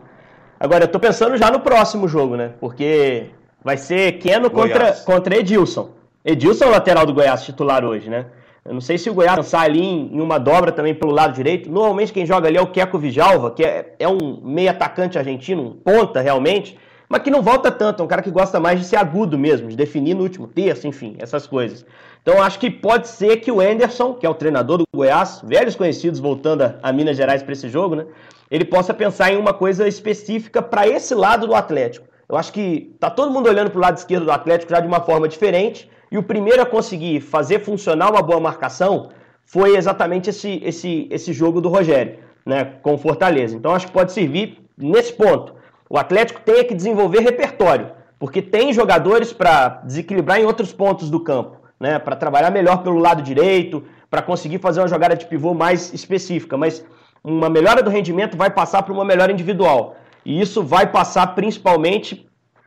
Agora, 0.61 0.85
eu 0.85 0.89
tô 0.89 1.01
pensando 1.01 1.37
já 1.39 1.51
no 1.51 1.61
próximo 1.61 2.07
jogo, 2.07 2.37
né? 2.37 2.53
Porque 2.61 3.31
vai 3.63 3.79
ser 3.79 4.19
Keno 4.19 4.51
contra, 4.51 4.93
contra 4.93 5.39
Edilson. 5.39 5.93
Edilson 6.23 6.65
é 6.65 6.69
o 6.69 6.71
lateral 6.71 7.07
do 7.07 7.15
Goiás 7.15 7.43
titular 7.43 7.85
hoje, 7.85 8.11
né? 8.11 8.27
Eu 8.65 8.73
não 8.73 8.81
sei 8.81 8.97
se 8.97 9.11
o 9.11 9.15
Goiás 9.15 9.37
pensar 9.37 9.61
ali 9.61 9.85
em, 9.85 10.19
uma 10.19 10.39
dobra 10.39 10.73
também 10.73 10.95
pelo 10.95 11.13
lado 11.13 11.35
direito. 11.35 11.71
Normalmente 11.71 12.15
quem 12.15 12.25
joga 12.25 12.49
ali 12.49 12.57
é 12.57 12.63
o 12.63 12.67
Queco 12.67 12.99
Vijalva, 12.99 13.51
que 13.51 13.63
é, 13.63 13.95
é 13.99 14.09
um 14.09 14.41
meio 14.43 14.71
atacante 14.71 15.19
argentino, 15.19 15.63
um 15.63 15.71
ponta 15.73 16.23
realmente, 16.23 16.79
mas 17.07 17.23
que 17.23 17.31
não 17.31 17.43
volta 17.43 17.71
tanto, 17.71 18.03
é 18.03 18.05
um 18.05 18.09
cara 18.09 18.23
que 18.23 18.31
gosta 18.31 18.59
mais 18.59 18.81
de 18.81 18.87
ser 18.87 18.97
agudo 18.97 19.39
mesmo, 19.39 19.69
de 19.69 19.77
definir 19.77 20.15
no 20.15 20.23
último 20.23 20.47
terço, 20.47 20.87
enfim, 20.87 21.15
essas 21.19 21.47
coisas. 21.47 21.85
Então 22.23 22.43
acho 22.43 22.59
que 22.59 22.71
pode 22.71 23.09
ser 23.09 23.37
que 23.37 23.53
o 23.53 23.63
Enderson, 23.63 24.15
que 24.15 24.25
é 24.25 24.31
o 24.31 24.35
treinador 24.35 24.79
do 24.79 24.85
Goiás, 24.95 25.43
velhos 25.45 25.77
conhecidos 25.77 26.19
voltando 26.19 26.63
a, 26.63 26.77
a 26.83 26.91
Minas 26.91 27.19
Gerais 27.19 27.43
para 27.43 27.53
esse 27.53 27.69
jogo, 27.69 27.95
né? 27.95 28.07
Ele 28.51 28.65
possa 28.65 28.95
pensar 28.95 29.31
em 29.31 29.37
uma 29.37 29.53
coisa 29.53 29.87
específica 29.87 30.63
para 30.63 30.89
esse 30.89 31.15
lado 31.15 31.47
do 31.47 31.55
Atlético. 31.55 32.07
Eu 32.27 32.37
acho 32.37 32.51
que 32.51 32.97
tá 32.99 33.11
todo 33.11 33.31
mundo 33.31 33.47
olhando 33.47 33.71
para 33.71 33.79
o 33.79 33.83
lado 33.83 33.99
esquerdo 33.99 34.25
do 34.25 34.33
Atlético 34.33 34.71
já 34.71 34.81
de 34.81 34.87
uma 34.87 35.01
forma 35.01 35.29
diferente, 35.29 35.91
e 36.15 36.17
o 36.17 36.23
primeiro 36.23 36.63
a 36.63 36.67
conseguir 36.67 37.21
fazer 37.21 37.59
funcionar 37.59 38.09
uma 38.09 38.23
boa 38.23 38.39
marcação 38.39 39.09
foi 39.45 39.77
exatamente 39.77 40.31
esse, 40.31 40.61
esse, 40.63 41.09
esse 41.11 41.33
jogo 41.33 41.61
do 41.61 41.69
Rogério, 41.69 42.21
né, 42.47 42.77
com 42.83 42.95
o 42.95 42.99
Fortaleza. 42.99 43.57
Então 43.57 43.75
acho 43.75 43.89
que 43.89 43.93
pode 43.93 44.13
servir 44.13 44.65
nesse 44.79 45.13
ponto. 45.13 45.57
O 45.91 45.99
Atlético 45.99 46.41
tem 46.41 46.63
que 46.69 46.73
desenvolver 46.73 47.19
repertório, 47.19 47.91
porque 48.17 48.41
tem 48.41 48.73
jogadores 48.73 49.33
para 49.33 49.81
desequilibrar 49.83 50.39
em 50.39 50.45
outros 50.45 50.73
pontos 50.73 51.11
do 51.11 51.19
campo 51.19 51.57
né, 51.81 51.99
para 51.99 52.15
trabalhar 52.15 52.53
melhor 52.53 52.85
pelo 52.85 53.01
lado 53.01 53.21
direito, 53.21 53.83
para 54.09 54.23
conseguir 54.23 54.61
fazer 54.61 54.83
uma 54.83 54.89
jogada 54.89 55.17
de 55.17 55.27
pivô 55.27 55.53
mais 55.53 55.93
específica, 55.93 56.57
mas 56.57 56.87
uma 57.25 57.51
melhora 57.51 57.83
do 57.83 57.91
rendimento 57.91 58.37
vai 58.37 58.51
passar 58.51 58.85
por 58.85 58.93
uma 58.93 59.05
melhora 59.05 59.33
individual. 59.33 59.97
E 60.25 60.41
isso 60.41 60.63
vai 60.63 60.87
passar 60.87 61.35
principalmente 61.35 62.25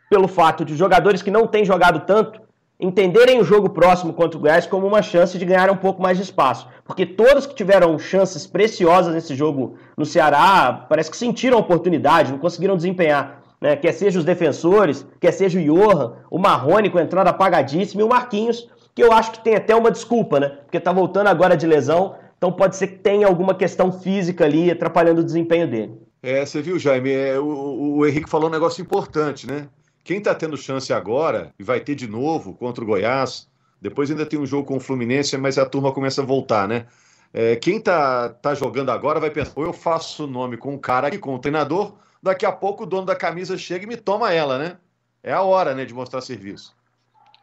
pelo 0.09 0.27
fato 0.27 0.65
de 0.65 0.75
jogadores 0.75 1.21
que 1.21 1.31
não 1.31 1.47
têm 1.47 1.63
jogado 1.63 2.01
tanto 2.01 2.45
entenderem 2.79 3.39
o 3.39 3.43
jogo 3.43 3.69
próximo 3.69 4.13
contra 4.13 4.37
o 4.37 4.41
Goiás 4.41 4.65
como 4.65 4.85
uma 4.85 5.01
chance 5.01 5.37
de 5.37 5.45
ganhar 5.45 5.69
um 5.69 5.77
pouco 5.77 6.01
mais 6.01 6.17
de 6.17 6.23
espaço. 6.23 6.67
Porque 6.85 7.05
todos 7.05 7.45
que 7.45 7.55
tiveram 7.55 7.97
chances 7.97 8.45
preciosas 8.45 9.13
nesse 9.13 9.35
jogo 9.35 9.75
no 9.97 10.05
Ceará, 10.05 10.85
parece 10.87 11.09
que 11.09 11.17
sentiram 11.17 11.57
a 11.57 11.61
oportunidade, 11.61 12.31
não 12.31 12.39
conseguiram 12.39 12.75
desempenhar. 12.75 13.41
Né? 13.59 13.75
Quer 13.75 13.93
seja 13.93 14.19
os 14.19 14.25
defensores, 14.25 15.05
quer 15.19 15.31
seja 15.31 15.59
o 15.59 15.63
Johan, 15.63 16.13
o 16.29 16.37
Marrone 16.37 16.89
com 16.89 16.99
a 16.99 17.03
entrada 17.03 17.31
apagadíssima 17.31 18.01
e 18.01 18.05
o 18.05 18.09
Marquinhos 18.09 18.69
que 18.97 19.03
eu 19.03 19.11
acho 19.11 19.31
que 19.31 19.43
tem 19.43 19.55
até 19.55 19.75
uma 19.75 19.91
desculpa, 19.91 20.39
né? 20.39 20.49
Porque 20.63 20.79
tá 20.79 20.91
voltando 20.91 21.27
agora 21.27 21.55
de 21.55 21.67
lesão, 21.67 22.15
então 22.35 22.51
pode 22.51 22.75
ser 22.75 22.87
que 22.87 22.95
tenha 22.95 23.27
alguma 23.27 23.53
questão 23.53 23.91
física 23.91 24.43
ali 24.43 24.71
atrapalhando 24.71 25.21
o 25.21 25.23
desempenho 25.23 25.67
dele. 25.67 25.93
É, 26.23 26.43
você 26.43 26.63
viu, 26.63 26.79
Jaime, 26.79 27.11
é, 27.11 27.37
o, 27.39 27.97
o 27.97 28.07
Henrique 28.07 28.27
falou 28.27 28.49
um 28.49 28.51
negócio 28.51 28.81
importante, 28.81 29.45
né? 29.45 29.67
Quem 30.07 30.21
tá 30.21 30.33
tendo 30.33 30.55
chance 30.55 30.93
agora, 30.93 31.53
e 31.59 31.63
vai 31.63 31.81
ter 31.81 31.93
de 31.93 32.07
novo 32.07 32.53
contra 32.53 32.81
o 32.81 32.87
Goiás, 32.87 33.45
depois 33.81 34.09
ainda 34.09 34.25
tem 34.25 34.39
um 34.39 34.45
jogo 34.45 34.65
com 34.65 34.77
o 34.77 34.79
Fluminense, 34.79 35.37
mas 35.37 35.57
a 35.57 35.65
turma 35.65 35.91
começa 35.91 36.21
a 36.21 36.25
voltar, 36.25 36.65
né? 36.65 36.85
É, 37.33 37.57
quem 37.57 37.77
tá, 37.77 38.29
tá 38.29 38.55
jogando 38.55 38.89
agora 38.89 39.19
vai 39.19 39.29
pensar, 39.29 39.51
ou 39.57 39.65
eu 39.65 39.73
faço 39.73 40.23
o 40.23 40.27
nome 40.27 40.55
com 40.55 40.73
o 40.73 40.79
cara 40.79 41.07
aqui, 41.09 41.17
com 41.17 41.35
o 41.35 41.39
treinador, 41.39 41.93
daqui 42.23 42.45
a 42.45 42.53
pouco 42.53 42.83
o 42.83 42.85
dono 42.85 43.05
da 43.05 43.17
camisa 43.17 43.57
chega 43.57 43.83
e 43.83 43.87
me 43.87 43.97
toma 43.97 44.31
ela, 44.31 44.57
né? 44.57 44.77
É 45.21 45.33
a 45.33 45.41
hora, 45.41 45.75
né, 45.75 45.83
de 45.83 45.93
mostrar 45.93 46.21
serviço. 46.21 46.73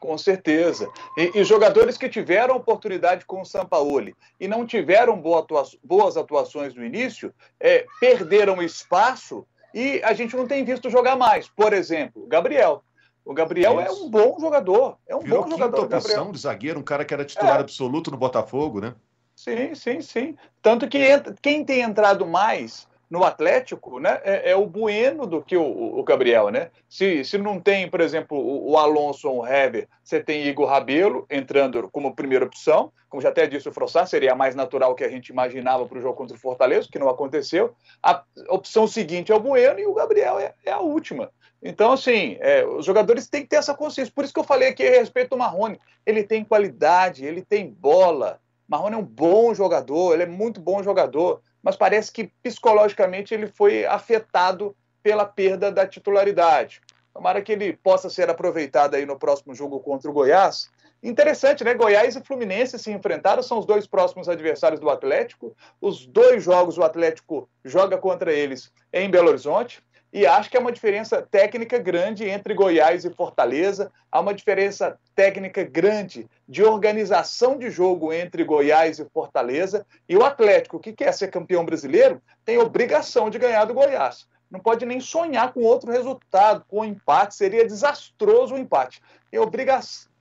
Com 0.00 0.16
certeza. 0.16 0.88
E, 1.18 1.32
e, 1.38 1.44
jogadores 1.44 1.98
que 1.98 2.08
tiveram 2.08 2.56
oportunidade 2.56 3.26
com 3.26 3.42
o 3.42 3.44
Sampaoli 3.44 4.16
e 4.40 4.48
não 4.48 4.66
tiveram 4.66 5.20
boa 5.20 5.40
atua 5.40 5.64
boas 5.82 6.16
atuações 6.16 6.74
no 6.74 6.82
início, 6.82 7.30
é, 7.60 7.84
perderam 8.00 8.62
espaço 8.62 9.46
e 9.74 10.00
a 10.04 10.14
gente 10.14 10.36
não 10.36 10.46
tem 10.46 10.64
visto 10.64 10.88
jogar 10.88 11.16
mais. 11.16 11.48
Por 11.48 11.72
exemplo, 11.72 12.26
Gabriel. 12.28 12.84
O 13.24 13.34
Gabriel 13.34 13.80
é 13.80 13.86
Isso. 13.86 14.02
é 14.02 14.04
um 14.04 14.10
bom 14.10 14.36
jogador. 14.38 14.98
É 15.08 15.16
um 15.16 15.20
Virou 15.20 15.44
bom 15.44 15.50
jogador. 15.50 15.82
Quinta 15.82 15.96
opção 15.98 16.30
de 16.30 16.38
zagueiro, 16.38 16.78
um 16.78 16.82
cara 16.82 17.04
que 17.04 17.12
era 17.12 17.24
titular 17.24 17.56
é. 17.56 17.60
absoluto 17.60 18.10
no 18.10 18.16
Botafogo, 18.16 18.80
né? 18.80 18.94
Sim, 19.34 19.74
sim, 19.74 20.00
sim. 20.00 20.36
Tanto 20.62 20.86
que 20.86 20.98
entra, 20.98 21.34
quem 21.42 21.64
tem 21.64 21.80
entrado 21.80 22.24
mais 22.24 22.86
no 23.14 23.22
Atlético, 23.22 24.00
né, 24.00 24.20
é, 24.24 24.50
é, 24.50 24.56
o 24.56 24.66
Bueno 24.66 25.24
do 25.24 25.40
que 25.40 25.56
o, 25.56 25.62
o, 25.62 26.02
Gabriel, 26.02 26.48
né? 26.48 26.68
Se, 26.88 27.24
se 27.24 27.38
não 27.38 27.60
tem, 27.60 27.88
por 27.88 28.00
exemplo, 28.00 28.36
o, 28.36 28.72
o 28.72 28.76
Alonso 28.76 29.30
ou 29.30 29.42
o 29.42 29.46
Heber, 29.46 29.88
você 30.02 30.20
tem 30.20 30.44
Igor 30.48 30.68
Rabelo 30.68 31.24
entrando 31.30 31.88
como 31.92 32.16
primeira 32.16 32.44
opção, 32.44 32.92
como 33.08 33.22
já 33.22 33.28
até 33.28 33.46
disse 33.46 33.68
o 33.68 33.72
Frossar, 33.72 34.08
seria 34.08 34.32
a 34.32 34.34
mais 34.34 34.56
natural 34.56 34.96
que 34.96 35.04
a 35.04 35.08
gente 35.08 35.28
imaginava 35.28 35.86
para 35.86 35.96
o 35.96 36.00
jogo 36.00 36.16
contra 36.16 36.36
o 36.36 36.40
Fortaleza, 36.40 36.88
que 36.90 36.98
não 36.98 37.08
aconteceu. 37.08 37.72
A 38.02 38.24
opção 38.48 38.88
seguinte 38.88 39.30
é 39.30 39.34
o 39.36 39.38
Bueno 39.38 39.78
e 39.78 39.86
o 39.86 39.94
Gabriel 39.94 40.36
é, 40.40 40.52
é 40.64 40.72
a 40.72 40.80
última. 40.80 41.30
Então, 41.62 41.92
assim, 41.92 42.36
é, 42.40 42.66
os 42.66 42.84
jogadores 42.84 43.28
têm 43.28 43.42
que 43.42 43.48
ter 43.48 43.56
essa 43.56 43.72
consciência. 43.72 44.12
Por 44.12 44.24
isso 44.24 44.34
que 44.34 44.40
eu 44.40 44.44
falei 44.44 44.68
aqui 44.68 44.84
a 44.84 44.90
respeito 44.90 45.30
do 45.30 45.38
Marrone. 45.38 45.80
Ele 46.04 46.24
tem 46.24 46.44
qualidade, 46.44 47.24
ele 47.24 47.42
tem 47.42 47.70
bola. 47.70 48.40
Marrone 48.68 48.94
é 48.94 48.98
um 48.98 49.04
bom 49.04 49.54
jogador, 49.54 50.14
ele 50.14 50.22
é 50.24 50.26
muito 50.26 50.60
bom 50.60 50.82
jogador 50.82 51.40
mas 51.64 51.76
parece 51.76 52.12
que 52.12 52.30
psicologicamente 52.42 53.32
ele 53.32 53.46
foi 53.46 53.86
afetado 53.86 54.76
pela 55.02 55.24
perda 55.24 55.72
da 55.72 55.86
titularidade. 55.86 56.82
Tomara 57.14 57.40
que 57.40 57.52
ele 57.52 57.72
possa 57.72 58.10
ser 58.10 58.28
aproveitado 58.28 58.94
aí 58.94 59.06
no 59.06 59.18
próximo 59.18 59.54
jogo 59.54 59.80
contra 59.80 60.10
o 60.10 60.12
Goiás. 60.12 60.68
Interessante, 61.02 61.64
né? 61.64 61.72
Goiás 61.72 62.16
e 62.16 62.20
Fluminense 62.20 62.78
se 62.78 62.90
enfrentaram, 62.90 63.42
são 63.42 63.58
os 63.58 63.64
dois 63.64 63.86
próximos 63.86 64.28
adversários 64.28 64.80
do 64.80 64.90
Atlético. 64.90 65.56
Os 65.80 66.06
dois 66.06 66.44
jogos 66.44 66.76
o 66.76 66.82
Atlético 66.82 67.48
joga 67.64 67.96
contra 67.96 68.30
eles 68.30 68.70
em 68.92 69.10
Belo 69.10 69.28
Horizonte 69.28 69.82
e 70.14 70.24
acho 70.28 70.48
que 70.48 70.56
há 70.56 70.60
uma 70.60 70.70
diferença 70.70 71.20
técnica 71.20 71.76
grande 71.76 72.28
entre 72.28 72.54
Goiás 72.54 73.04
e 73.04 73.10
Fortaleza, 73.10 73.90
há 74.12 74.20
uma 74.20 74.32
diferença 74.32 74.96
técnica 75.12 75.64
grande 75.64 76.30
de 76.48 76.62
organização 76.62 77.58
de 77.58 77.68
jogo 77.68 78.12
entre 78.12 78.44
Goiás 78.44 79.00
e 79.00 79.04
Fortaleza, 79.06 79.84
e 80.08 80.16
o 80.16 80.24
Atlético, 80.24 80.78
que 80.78 80.92
quer 80.92 81.12
ser 81.12 81.32
campeão 81.32 81.64
brasileiro, 81.64 82.22
tem 82.44 82.58
obrigação 82.58 83.28
de 83.28 83.40
ganhar 83.40 83.64
do 83.64 83.74
Goiás. 83.74 84.28
Não 84.48 84.60
pode 84.60 84.86
nem 84.86 85.00
sonhar 85.00 85.52
com 85.52 85.64
outro 85.64 85.90
resultado, 85.90 86.64
com 86.68 86.82
um 86.82 86.84
empate, 86.84 87.34
seria 87.34 87.66
desastroso 87.66 88.54
o 88.54 88.58
empate. 88.58 89.02
Tem 89.32 89.40
obrigação 89.40 90.12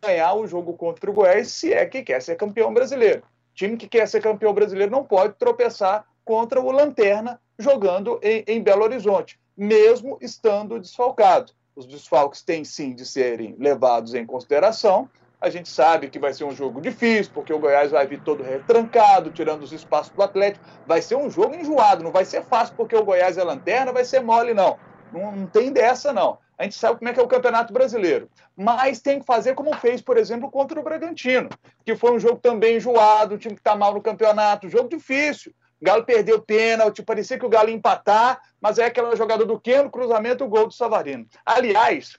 de 0.00 0.06
ganhar 0.06 0.32
o 0.34 0.46
jogo 0.46 0.74
contra 0.74 1.10
o 1.10 1.12
Goiás 1.12 1.48
se 1.48 1.72
é 1.72 1.84
que 1.86 2.04
quer 2.04 2.22
ser 2.22 2.36
campeão 2.36 2.72
brasileiro. 2.72 3.22
O 3.22 3.54
time 3.56 3.76
que 3.76 3.88
quer 3.88 4.06
ser 4.06 4.22
campeão 4.22 4.54
brasileiro 4.54 4.92
não 4.92 5.02
pode 5.02 5.34
tropeçar 5.34 6.04
contra 6.24 6.60
o 6.60 6.70
Lanterna 6.70 7.40
jogando 7.58 8.20
em, 8.22 8.44
em 8.46 8.62
Belo 8.62 8.84
Horizonte, 8.84 9.39
mesmo 9.60 10.16
estando 10.22 10.80
desfalcado. 10.80 11.52
Os 11.76 11.84
desfalques 11.84 12.40
têm 12.40 12.64
sim 12.64 12.94
de 12.94 13.04
serem 13.04 13.54
levados 13.58 14.14
em 14.14 14.24
consideração. 14.24 15.06
A 15.38 15.50
gente 15.50 15.68
sabe 15.68 16.08
que 16.08 16.18
vai 16.18 16.32
ser 16.32 16.44
um 16.44 16.50
jogo 16.50 16.80
difícil, 16.80 17.30
porque 17.34 17.52
o 17.52 17.58
Goiás 17.58 17.90
vai 17.90 18.06
vir 18.06 18.22
todo 18.22 18.42
retrancado, 18.42 19.30
tirando 19.30 19.62
os 19.62 19.70
espaços 19.70 20.14
do 20.14 20.22
Atlético. 20.22 20.64
Vai 20.86 21.02
ser 21.02 21.16
um 21.16 21.28
jogo 21.28 21.54
enjoado, 21.54 22.02
não 22.02 22.10
vai 22.10 22.24
ser 22.24 22.42
fácil, 22.42 22.74
porque 22.74 22.96
o 22.96 23.04
Goiás 23.04 23.36
é 23.36 23.44
lanterna, 23.44 23.92
vai 23.92 24.02
ser 24.02 24.20
mole, 24.20 24.54
não. 24.54 24.78
Não, 25.12 25.30
não 25.30 25.46
tem 25.46 25.70
dessa, 25.70 26.10
não. 26.10 26.38
A 26.56 26.62
gente 26.62 26.76
sabe 26.76 26.98
como 26.98 27.10
é 27.10 27.12
que 27.12 27.20
é 27.20 27.22
o 27.22 27.28
Campeonato 27.28 27.70
Brasileiro. 27.70 28.30
Mas 28.56 29.02
tem 29.02 29.20
que 29.20 29.26
fazer 29.26 29.54
como 29.54 29.76
fez, 29.76 30.00
por 30.00 30.16
exemplo, 30.16 30.50
contra 30.50 30.80
o 30.80 30.82
Bragantino, 30.82 31.50
que 31.84 31.94
foi 31.94 32.12
um 32.12 32.18
jogo 32.18 32.38
também 32.38 32.76
enjoado, 32.76 33.34
um 33.34 33.38
time 33.38 33.54
que 33.54 33.60
está 33.60 33.76
mal 33.76 33.92
no 33.92 34.00
campeonato, 34.00 34.70
jogo 34.70 34.88
difícil 34.88 35.52
Galo 35.80 36.04
perdeu 36.04 36.40
pênalti, 36.40 37.02
parecia 37.02 37.38
que 37.38 37.46
o 37.46 37.48
Galo 37.48 37.70
ia 37.70 37.74
empatar, 37.74 38.40
mas 38.60 38.78
é 38.78 38.84
aquela 38.84 39.16
jogada 39.16 39.46
do 39.46 39.58
Keno, 39.58 39.90
cruzamento, 39.90 40.44
o 40.44 40.48
gol 40.48 40.66
do 40.66 40.74
Savarino. 40.74 41.26
Aliás, 41.44 42.18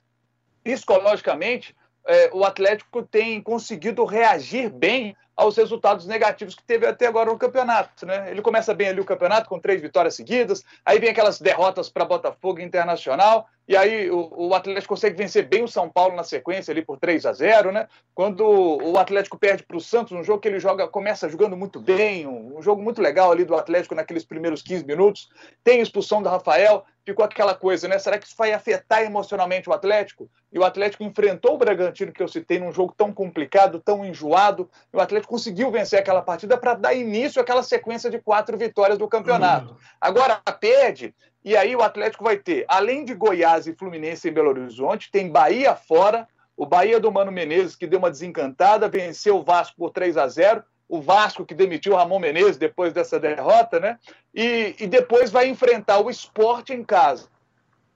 psicologicamente, 0.63 1.75
é, 2.05 2.29
o 2.33 2.43
Atlético 2.43 3.03
tem 3.03 3.41
conseguido 3.41 4.03
reagir 4.05 4.69
bem 4.69 5.15
aos 5.41 5.57
resultados 5.57 6.05
negativos 6.05 6.53
que 6.53 6.61
teve 6.61 6.85
até 6.85 7.07
agora 7.07 7.31
no 7.31 7.37
campeonato. 7.37 8.05
Né? 8.05 8.29
Ele 8.29 8.43
começa 8.43 8.75
bem 8.75 8.89
ali 8.89 9.01
o 9.01 9.05
campeonato 9.05 9.49
com 9.49 9.59
três 9.59 9.81
vitórias 9.81 10.13
seguidas, 10.13 10.63
aí 10.85 10.99
vem 10.99 11.09
aquelas 11.09 11.41
derrotas 11.41 11.89
para 11.89 12.05
Botafogo 12.05 12.61
Internacional, 12.61 13.47
e 13.67 13.77
aí 13.77 14.11
o, 14.11 14.29
o, 14.35 14.53
Atlético 14.53 14.93
consegue 14.93 15.15
vencer 15.15 15.47
bem 15.47 15.63
o 15.63 15.67
São 15.67 15.89
Paulo 15.89 16.15
na 16.15 16.23
sequência 16.23 16.71
ali 16.71 16.83
por 16.83 16.99
3 16.99 17.25
a 17.25 17.31
0 17.31 17.71
né? 17.71 17.87
Quando 18.13 18.41
o 18.45 18.97
Atlético 18.97 19.37
perde 19.37 19.63
para 19.63 19.77
o 19.77 19.81
Santos, 19.81 20.11
um 20.11 20.23
jogo 20.23 20.41
que 20.41 20.47
ele 20.47 20.59
joga, 20.59 20.87
começa 20.87 21.29
jogando 21.29 21.55
muito 21.55 21.79
bem, 21.79 22.27
um, 22.27 22.57
um, 22.57 22.61
jogo 22.61 22.81
muito 22.81 23.01
legal 23.01 23.31
ali 23.31 23.45
do 23.45 23.55
Atlético 23.55 23.95
naqueles 23.95 24.25
primeiros 24.25 24.61
15 24.61 24.85
minutos, 24.85 25.29
tem 25.63 25.79
expulsão 25.79 26.21
do 26.21 26.27
Rafael, 26.27 26.83
ficou 27.05 27.23
aquela 27.23 27.55
coisa, 27.55 27.87
né? 27.87 27.97
Será 27.97 28.17
que 28.17 28.27
isso 28.27 28.35
vai 28.37 28.51
afetar 28.51 29.03
emocionalmente 29.03 29.69
o 29.69 29.73
Atlético? 29.73 30.29
E 30.51 30.59
o 30.59 30.65
Atlético 30.65 31.03
enfrentou 31.03 31.53
o 31.55 31.57
Bragantino 31.57 32.11
que 32.11 32.21
eu 32.21 32.27
citei 32.27 32.59
num 32.59 32.73
jogo 32.73 32.93
tão 32.97 33.13
complicado, 33.13 33.79
tão 33.79 34.03
enjoado, 34.03 34.69
e 34.93 34.97
o 34.97 34.99
Atlético 34.99 35.30
conseguiu 35.31 35.71
vencer 35.71 35.97
aquela 35.97 36.21
partida 36.21 36.57
para 36.57 36.73
dar 36.73 36.93
início 36.93 37.41
àquela 37.41 37.63
sequência 37.63 38.09
de 38.09 38.19
quatro 38.19 38.57
vitórias 38.57 38.97
do 38.97 39.07
campeonato. 39.07 39.71
Uhum. 39.71 39.77
Agora 40.01 40.41
perde 40.59 41.15
e 41.41 41.55
aí 41.55 41.73
o 41.73 41.81
Atlético 41.81 42.25
vai 42.25 42.35
ter, 42.35 42.65
além 42.67 43.05
de 43.05 43.13
Goiás 43.13 43.65
e 43.65 43.73
Fluminense 43.73 44.27
em 44.27 44.33
Belo 44.33 44.49
Horizonte, 44.49 45.09
tem 45.09 45.31
Bahia 45.31 45.73
fora, 45.73 46.27
o 46.57 46.65
Bahia 46.65 46.99
do 46.99 47.09
Mano 47.09 47.31
Menezes, 47.31 47.77
que 47.77 47.87
deu 47.87 47.97
uma 47.97 48.11
desencantada, 48.11 48.89
venceu 48.89 49.37
o 49.37 49.43
Vasco 49.43 49.77
por 49.77 49.91
3 49.91 50.17
a 50.17 50.27
0 50.27 50.63
o 50.89 51.01
Vasco 51.01 51.45
que 51.45 51.55
demitiu 51.55 51.93
o 51.93 51.95
Ramon 51.95 52.19
Menezes 52.19 52.57
depois 52.57 52.91
dessa 52.91 53.17
derrota, 53.17 53.79
né? 53.79 53.97
E, 54.35 54.75
e 54.77 54.85
depois 54.85 55.31
vai 55.31 55.47
enfrentar 55.47 55.99
o 55.99 56.09
esporte 56.09 56.73
em 56.73 56.83
casa. 56.83 57.29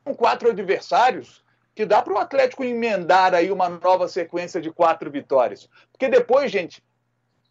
Com 0.06 0.16
quatro 0.16 0.50
adversários, 0.50 1.44
que 1.76 1.86
dá 1.86 2.02
para 2.02 2.14
o 2.14 2.18
Atlético 2.18 2.64
emendar 2.64 3.34
aí 3.34 3.52
uma 3.52 3.68
nova 3.68 4.08
sequência 4.08 4.62
de 4.62 4.72
quatro 4.72 5.12
vitórias. 5.12 5.70
Porque 5.92 6.08
depois, 6.08 6.50
gente, 6.50 6.82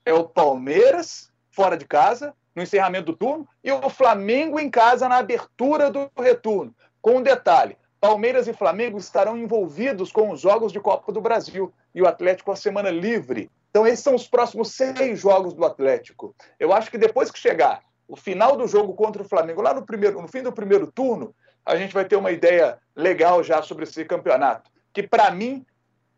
é 0.04 0.12
o 0.12 0.24
Palmeiras 0.24 1.30
fora 1.50 1.76
de 1.76 1.86
casa, 1.86 2.34
no 2.54 2.62
encerramento 2.62 3.06
do 3.06 3.16
turno, 3.16 3.48
e 3.62 3.70
o 3.72 3.88
Flamengo 3.90 4.60
em 4.60 4.70
casa 4.70 5.08
na 5.08 5.16
abertura 5.16 5.90
do 5.90 6.10
retorno. 6.16 6.74
Com 7.00 7.16
um 7.16 7.22
detalhe: 7.22 7.76
Palmeiras 8.00 8.46
e 8.46 8.52
Flamengo 8.52 8.98
estarão 8.98 9.36
envolvidos 9.36 10.12
com 10.12 10.30
os 10.30 10.40
Jogos 10.40 10.72
de 10.72 10.80
Copa 10.80 11.10
do 11.10 11.20
Brasil 11.20 11.72
e 11.94 12.02
o 12.02 12.06
Atlético 12.06 12.52
a 12.52 12.56
semana 12.56 12.90
livre. 12.90 13.50
Então, 13.70 13.86
esses 13.86 14.04
são 14.04 14.14
os 14.14 14.28
próximos 14.28 14.72
seis 14.72 15.18
jogos 15.18 15.52
do 15.52 15.64
Atlético. 15.64 16.34
Eu 16.60 16.72
acho 16.72 16.90
que 16.90 16.98
depois 16.98 17.30
que 17.30 17.38
chegar 17.38 17.82
o 18.06 18.14
final 18.14 18.56
do 18.56 18.68
jogo 18.68 18.94
contra 18.94 19.22
o 19.22 19.28
Flamengo, 19.28 19.62
lá 19.62 19.74
no, 19.74 19.84
primeiro, 19.84 20.20
no 20.20 20.28
fim 20.28 20.42
do 20.42 20.52
primeiro 20.52 20.86
turno, 20.92 21.34
a 21.66 21.74
gente 21.76 21.94
vai 21.94 22.04
ter 22.04 22.16
uma 22.16 22.30
ideia 22.30 22.78
legal 22.94 23.42
já 23.42 23.62
sobre 23.62 23.84
esse 23.84 24.04
campeonato. 24.04 24.70
Que, 24.92 25.02
para 25.02 25.30
mim, 25.30 25.66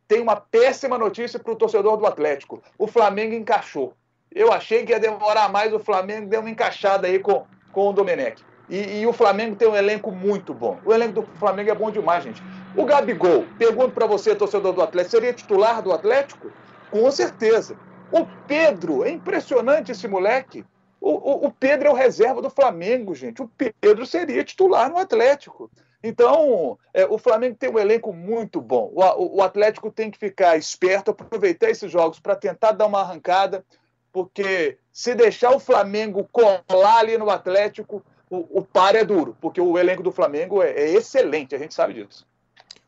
tem 0.09 0.21
uma 0.21 0.37
péssima 0.37 0.97
notícia 0.97 1.39
para 1.39 1.53
o 1.53 1.57
torcedor 1.57 1.97
do 1.97 2.07
Atlético. 2.07 2.63
O 2.79 2.87
Flamengo 2.87 3.35
encaixou. 3.35 3.95
Eu 4.33 4.53
achei 4.53 4.85
que 4.85 4.93
ia 4.93 5.01
demorar 5.01 5.49
mais, 5.51 5.73
o 5.73 5.79
Flamengo 5.79 6.29
deu 6.29 6.41
uma 6.41 6.51
encaixada 6.51 7.07
aí 7.07 7.19
com, 7.19 7.47
com 7.73 7.89
o 7.89 7.93
Domenech. 7.93 8.43
E, 8.69 9.01
e, 9.01 9.07
o 9.07 9.13
Flamengo 9.13 9.55
tem 9.55 9.69
um 9.69 9.77
elenco 9.77 10.11
muito 10.11 10.53
bom. 10.53 10.79
O 10.85 10.93
elenco 10.93 11.21
do 11.21 11.23
Flamengo 11.39 11.71
é 11.71 11.75
bom 11.75 11.91
demais, 11.91 12.25
gente. 12.25 12.43
O 12.75 12.85
Gabigol, 12.85 13.45
pergunto 13.57 13.93
para 13.93 14.07
você, 14.07 14.35
torcedor 14.35 14.73
do 14.73 14.83
Atlético, 14.83 15.13
seria 15.13 15.33
titular 15.33 15.81
do 15.81 15.93
Atlético? 15.93 16.51
Com 16.91 17.11
certeza. 17.11 17.77
O 18.11 18.27
Pedro, 18.47 19.05
é 19.05 19.11
impressionante 19.11 19.93
esse 19.93 20.09
moleque. 20.09 20.65
O, 21.01 21.11
o, 21.11 21.47
o 21.47 21.51
Pedro 21.53 21.89
é 21.89 21.91
o 21.91 21.95
reserva 21.95 22.43
do 22.43 22.51
Flamengo, 22.51 23.15
gente. 23.15 23.41
O 23.41 23.51
Pedro 23.81 24.05
seria 24.05 24.43
titular 24.43 24.91
no 24.91 24.99
Atlético. 24.99 25.71
Então, 26.07 26.79
é, 26.95 27.05
o 27.05 27.19
Flamengo 27.19 27.57
tem 27.59 27.71
um 27.71 27.79
elenco 27.79 28.13
muito 28.13 28.61
bom. 28.61 28.93
O, 28.95 29.39
o 29.39 29.43
Atlético 29.43 29.91
tem 29.91 30.11
que 30.11 30.19
ficar 30.19 30.57
esperto, 30.57 31.11
aproveitar 31.11 31.71
esses 31.71 31.91
jogos 31.91 32.21
para 32.21 32.37
tentar 32.37 32.73
dar 32.73 32.87
uma 32.87 33.01
arrancada 33.01 33.65
porque 34.17 34.79
se 34.91 35.15
deixar 35.15 35.51
o 35.51 35.61
Flamengo 35.61 36.27
colar 36.33 37.01
ali 37.01 37.19
no 37.19 37.29
Atlético, 37.29 38.03
o, 38.31 38.61
o 38.61 38.65
par 38.65 38.95
é 38.95 39.05
duro, 39.05 39.37
porque 39.43 39.61
o 39.61 39.77
elenco 39.77 40.03
do 40.03 40.11
Flamengo 40.11 40.63
é, 40.63 40.71
é 40.71 40.95
excelente, 40.95 41.55
a 41.55 41.59
gente 41.59 41.75
sabe 41.75 41.93
disso. 41.93 42.27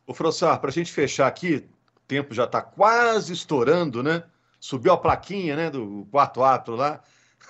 Ô, 0.06 0.14
Frossar, 0.14 0.58
para 0.58 0.70
a 0.70 0.72
gente 0.72 0.90
fechar 0.90 1.26
aqui, 1.26 1.68
o 1.96 2.00
tempo 2.08 2.32
já 2.32 2.44
está 2.44 2.62
quase 2.62 3.34
estourando, 3.34 4.02
né? 4.02 4.24
Subiu 4.58 4.94
a 4.94 4.96
plaquinha, 4.96 5.54
né, 5.54 5.68
do 5.68 6.08
quarto 6.10 6.42
ato 6.42 6.72
lá. 6.72 7.02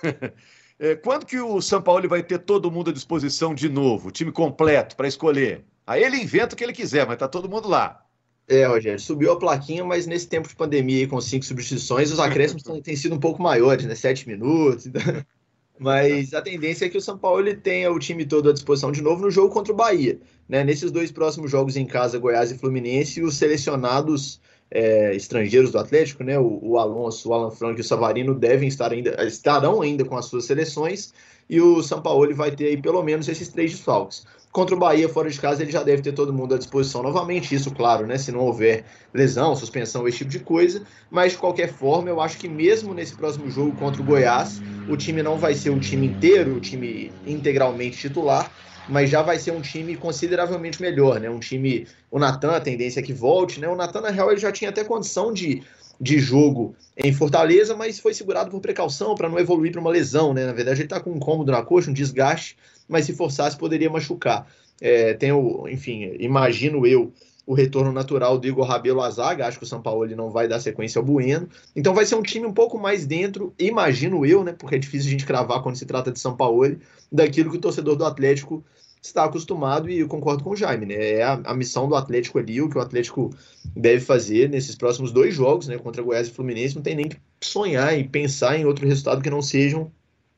é, 0.79 0.95
quando 0.95 1.25
que 1.25 1.39
o 1.39 1.61
São 1.61 1.81
Paulo 1.81 2.07
vai 2.07 2.23
ter 2.23 2.39
todo 2.39 2.71
mundo 2.71 2.89
à 2.89 2.93
disposição 2.93 3.53
de 3.53 3.67
novo, 3.67 4.11
time 4.11 4.31
completo 4.31 4.95
para 4.95 5.07
escolher? 5.07 5.65
Aí 5.85 6.03
ele 6.03 6.17
inventa 6.17 6.55
o 6.55 6.57
que 6.57 6.63
ele 6.63 6.71
quiser, 6.71 7.05
mas 7.05 7.17
tá 7.17 7.27
todo 7.27 7.49
mundo 7.49 7.67
lá. 7.67 8.05
É, 8.47 8.65
Rogério, 8.65 8.99
subiu 8.99 9.31
a 9.33 9.37
plaquinha, 9.37 9.83
mas 9.83 10.07
nesse 10.07 10.27
tempo 10.27 10.47
de 10.47 10.55
pandemia 10.55 11.07
com 11.07 11.19
cinco 11.19 11.45
substituições, 11.45 12.11
os 12.11 12.19
acréscimos 12.19 12.63
têm 12.81 12.95
sido 12.95 13.13
um 13.13 13.19
pouco 13.19 13.41
maiores, 13.41 13.85
né? 13.85 13.93
Sete 13.93 14.27
minutos. 14.27 14.87
Então... 14.87 15.01
Mas 15.81 16.33
a 16.33 16.41
tendência 16.41 16.85
é 16.85 16.89
que 16.89 16.97
o 16.97 17.01
São 17.01 17.17
Paulo 17.17 17.39
ele 17.39 17.55
tenha 17.55 17.89
o 17.89 17.97
time 17.97 18.25
todo 18.25 18.49
à 18.49 18.53
disposição 18.53 18.91
de 18.91 19.01
novo 19.01 19.21
no 19.21 19.31
jogo 19.31 19.53
contra 19.53 19.71
o 19.71 19.75
Bahia. 19.75 20.19
Né? 20.47 20.61
Nesses 20.61 20.91
dois 20.91 21.09
próximos 21.09 21.49
jogos 21.49 21.77
em 21.77 21.85
casa, 21.85 22.19
Goiás 22.19 22.51
e 22.51 22.57
Fluminense, 22.57 23.23
os 23.23 23.37
selecionados 23.37 24.41
é, 24.71 25.15
estrangeiros 25.15 25.71
do 25.71 25.79
Atlético, 25.79 26.23
né? 26.23 26.37
O, 26.37 26.59
o, 26.61 26.77
Alonso, 26.77 27.29
o 27.29 27.33
Alan 27.33 27.51
Franco 27.51 27.79
e 27.79 27.81
o 27.81 27.83
Savarino 27.83 28.33
devem 28.35 28.67
estar 28.67 28.91
ainda, 28.91 29.23
estarão 29.25 29.81
ainda 29.81 30.05
com 30.05 30.15
as 30.15 30.25
suas 30.25 30.45
seleções, 30.45 31.13
e 31.49 31.59
o 31.59 31.81
São 31.81 32.01
Paulo 32.01 32.33
vai 32.35 32.51
ter 32.51 32.67
aí 32.67 32.81
pelo 32.81 33.01
menos 33.01 33.27
esses 33.27 33.49
três 33.49 33.71
desfalques. 33.71 34.25
Contra 34.51 34.75
o 34.75 34.79
Bahia, 34.79 35.07
fora 35.07 35.29
de 35.29 35.39
casa, 35.39 35.61
ele 35.61 35.71
já 35.71 35.83
deve 35.83 36.01
ter 36.01 36.11
todo 36.11 36.33
mundo 36.33 36.55
à 36.55 36.57
disposição 36.57 37.03
novamente. 37.03 37.53
Isso, 37.53 37.69
claro, 37.69 38.07
né? 38.07 38.17
Se 38.17 38.31
não 38.31 38.39
houver 38.39 38.83
lesão, 39.13 39.55
suspensão, 39.55 40.07
esse 40.07 40.19
tipo 40.19 40.31
de 40.31 40.39
coisa. 40.39 40.81
Mas, 41.09 41.33
de 41.33 41.37
qualquer 41.37 41.71
forma, 41.71 42.09
eu 42.09 42.19
acho 42.19 42.37
que 42.39 42.49
mesmo 42.49 42.91
nesse 42.91 43.15
próximo 43.15 43.49
jogo 43.51 43.75
contra 43.77 44.01
o 44.01 44.05
Goiás, 44.05 44.59
o 44.89 44.97
time 44.97 45.21
não 45.21 45.37
vai 45.37 45.53
ser 45.53 45.69
o 45.69 45.79
time 45.79 46.07
inteiro, 46.07 46.55
o 46.55 46.59
time 46.59 47.11
integralmente 47.27 47.97
titular, 47.97 48.51
mas 48.89 49.09
já 49.09 49.21
vai 49.21 49.37
ser 49.39 49.51
um 49.51 49.61
time 49.61 49.95
consideravelmente 49.95 50.81
melhor, 50.81 51.19
né? 51.19 51.29
Um 51.29 51.39
time. 51.39 51.87
O 52.11 52.19
Natan, 52.19 52.51
a 52.51 52.59
tendência 52.59 52.99
é 52.99 53.03
que 53.03 53.13
volte, 53.13 53.59
né? 53.59 53.67
O 53.67 53.75
Natan, 53.75 54.01
na 54.01 54.09
real, 54.09 54.31
ele 54.31 54.39
já 54.39 54.51
tinha 54.51 54.69
até 54.69 54.83
condição 54.83 55.31
de, 55.31 55.61
de 56.01 56.19
jogo 56.19 56.75
em 56.97 57.13
Fortaleza, 57.13 57.75
mas 57.75 57.99
foi 57.99 58.13
segurado 58.13 58.49
por 58.49 58.59
precaução 58.59 59.15
para 59.15 59.29
não 59.29 59.39
evoluir 59.39 59.71
para 59.71 59.81
uma 59.81 59.89
lesão, 59.89 60.33
né? 60.33 60.45
Na 60.45 60.53
verdade, 60.53 60.79
ele 60.79 60.85
está 60.85 60.99
com 60.99 61.11
um 61.11 61.17
incômodo 61.17 61.51
na 61.51 61.61
coxa, 61.61 61.89
um 61.89 61.93
desgaste 61.93 62.57
mas 62.89 63.05
se 63.05 63.13
forçasse 63.13 63.55
poderia 63.55 63.89
machucar. 63.89 64.47
É, 64.81 65.13
tem 65.13 65.31
o, 65.31 65.67
enfim, 65.69 66.15
imagino 66.19 66.87
eu 66.87 67.13
o 67.49 67.55
retorno 67.55 67.91
natural 67.91 68.37
do 68.37 68.47
Igor 68.47 68.63
Rabelo 68.63 69.01
à 69.01 69.09
zaga, 69.09 69.47
acho 69.47 69.57
que 69.57 69.63
o 69.63 69.67
São 69.67 69.81
Paulo 69.81 70.05
ele 70.05 70.15
não 70.15 70.29
vai 70.29 70.47
dar 70.47 70.59
sequência 70.59 70.99
ao 70.99 71.03
Bueno, 71.03 71.49
então 71.75 71.95
vai 71.95 72.05
ser 72.05 72.13
um 72.13 72.21
time 72.21 72.45
um 72.45 72.53
pouco 72.53 72.77
mais 72.77 73.07
dentro, 73.07 73.55
imagino 73.57 74.23
eu, 74.23 74.43
né, 74.43 74.53
porque 74.53 74.75
é 74.75 74.77
difícil 74.77 75.07
a 75.07 75.11
gente 75.13 75.25
cravar 75.25 75.63
quando 75.63 75.75
se 75.75 75.83
trata 75.87 76.11
de 76.11 76.19
São 76.19 76.37
Paulo, 76.37 76.77
daquilo 77.11 77.49
que 77.49 77.57
o 77.57 77.59
torcedor 77.59 77.95
do 77.95 78.05
Atlético 78.05 78.63
está 79.01 79.23
acostumado. 79.23 79.89
E 79.89 79.97
eu 79.97 80.07
concordo 80.07 80.43
com 80.43 80.51
o 80.51 80.55
Jaime, 80.55 80.85
né? 80.85 80.93
É 80.93 81.23
a, 81.23 81.41
a, 81.43 81.55
missão 81.55 81.89
do 81.89 81.95
Atlético 81.95 82.37
ali, 82.37 82.61
o 82.61 82.69
que 82.69 82.77
o 82.77 82.81
Atlético 82.81 83.31
deve 83.75 84.05
fazer 84.05 84.47
nesses 84.47 84.75
próximos 84.75 85.11
dois 85.11 85.33
jogos, 85.33 85.67
né? 85.67 85.79
Contra 85.79 86.03
Goiás 86.03 86.27
e 86.27 86.31
Fluminense, 86.31 86.75
não 86.75 86.83
tem 86.83 86.95
nem 86.95 87.07
que 87.07 87.17
sonhar 87.41 87.97
e 87.97 88.03
pensar 88.03 88.59
em 88.59 88.65
outro 88.65 88.85
resultado 88.85 89.23
que 89.23 89.29
não 89.29 89.41
sejam 89.41 89.91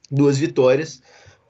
duas 0.10 0.38
vitórias 0.38 1.02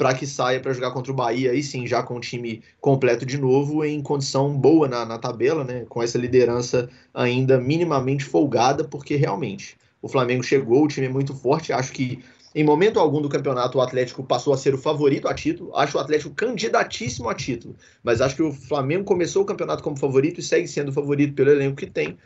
para 0.02 0.16
que 0.16 0.26
saia 0.26 0.60
para 0.60 0.74
jogar 0.74 0.90
contra 0.90 1.12
o 1.12 1.16
Bahia, 1.16 1.52
aí 1.52 1.62
sim, 1.62 1.86
já 1.86 2.02
com 2.02 2.16
o 2.16 2.20
time 2.20 2.64
completo 2.80 3.24
de 3.24 3.38
novo, 3.38 3.86
em 3.86 4.02
condição 4.02 4.52
boa 4.52 4.88
na, 4.88 5.06
na 5.06 5.20
tabela, 5.20 5.64
né? 5.64 5.86
Com 5.88 6.02
essa 6.02 6.18
liderança 6.18 6.90
ainda 7.14 7.60
minimamente 7.60 8.26
folgada, 8.26 8.84
porque 8.84 9.16
realmente 9.16 9.78
o 10.02 10.10
Flamengo 10.10 10.42
chegou, 10.42 10.86
o 10.86 10.88
time 10.88 11.06
é 11.06 11.10
muito 11.10 11.36
forte. 11.36 11.72
Acho 11.72 11.92
que 11.92 12.18
em 12.56 12.64
momento 12.64 13.00
algum 13.00 13.22
do 13.22 13.30
campeonato 13.30 13.78
o 13.78 13.82
Atlético 13.82 14.24
passou 14.24 14.56
a 14.56 14.58
ser 14.58 14.74
o 14.74 14.78
favorito 14.80 15.28
a 15.28 15.36
título. 15.36 15.70
Acho 15.76 16.00
o 16.00 16.02
Atlético 16.02 16.34
candidatíssimo 16.34 17.30
a 17.30 17.36
título, 17.36 17.76
mas 18.04 18.22
acho 18.22 18.36
que 18.36 18.42
o 18.42 18.52
Flamengo 18.52 19.04
começou 19.04 19.44
o 19.44 19.46
campeonato 19.46 19.84
como 19.84 20.00
favorito 20.00 20.40
e 20.40 20.44
segue 20.44 20.68
sendo 20.68 20.92
favorito 20.92 21.36
pelo 21.36 21.52
elenco 21.52 21.76
que 21.76 21.86
tem. 21.86 22.18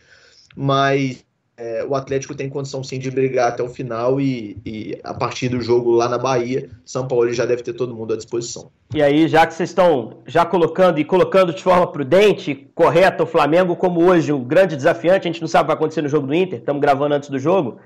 Mas 0.55 1.25
é, 1.57 1.85
o 1.87 1.95
Atlético 1.95 2.35
tem 2.35 2.49
condição 2.49 2.83
sim 2.83 2.99
de 2.99 3.09
brigar 3.09 3.49
até 3.49 3.63
o 3.63 3.69
final 3.69 4.19
e, 4.19 4.57
e, 4.65 4.99
a 5.03 5.13
partir 5.13 5.47
do 5.47 5.61
jogo 5.61 5.91
lá 5.91 6.09
na 6.09 6.17
Bahia, 6.17 6.69
São 6.83 7.07
Paulo 7.07 7.31
já 7.31 7.45
deve 7.45 7.63
ter 7.63 7.73
todo 7.73 7.95
mundo 7.95 8.13
à 8.13 8.17
disposição. 8.17 8.69
E 8.93 9.01
aí, 9.01 9.27
já 9.27 9.47
que 9.47 9.53
vocês 9.53 9.69
estão 9.69 10.17
já 10.25 10.45
colocando 10.45 10.99
e 10.99 11.05
colocando 11.05 11.53
de 11.53 11.63
forma 11.63 11.87
prudente, 11.87 12.69
correta, 12.75 13.23
o 13.23 13.25
Flamengo 13.25 13.75
como 13.75 14.03
hoje 14.03 14.33
um 14.33 14.43
grande 14.43 14.75
desafiante, 14.75 15.27
a 15.27 15.31
gente 15.31 15.41
não 15.41 15.47
sabe 15.47 15.63
o 15.63 15.65
que 15.65 15.67
vai 15.67 15.75
acontecer 15.77 16.01
no 16.01 16.09
jogo 16.09 16.27
do 16.27 16.33
Inter, 16.33 16.59
estamos 16.59 16.81
gravando 16.81 17.15
antes 17.15 17.29
do 17.29 17.39
jogo. 17.39 17.77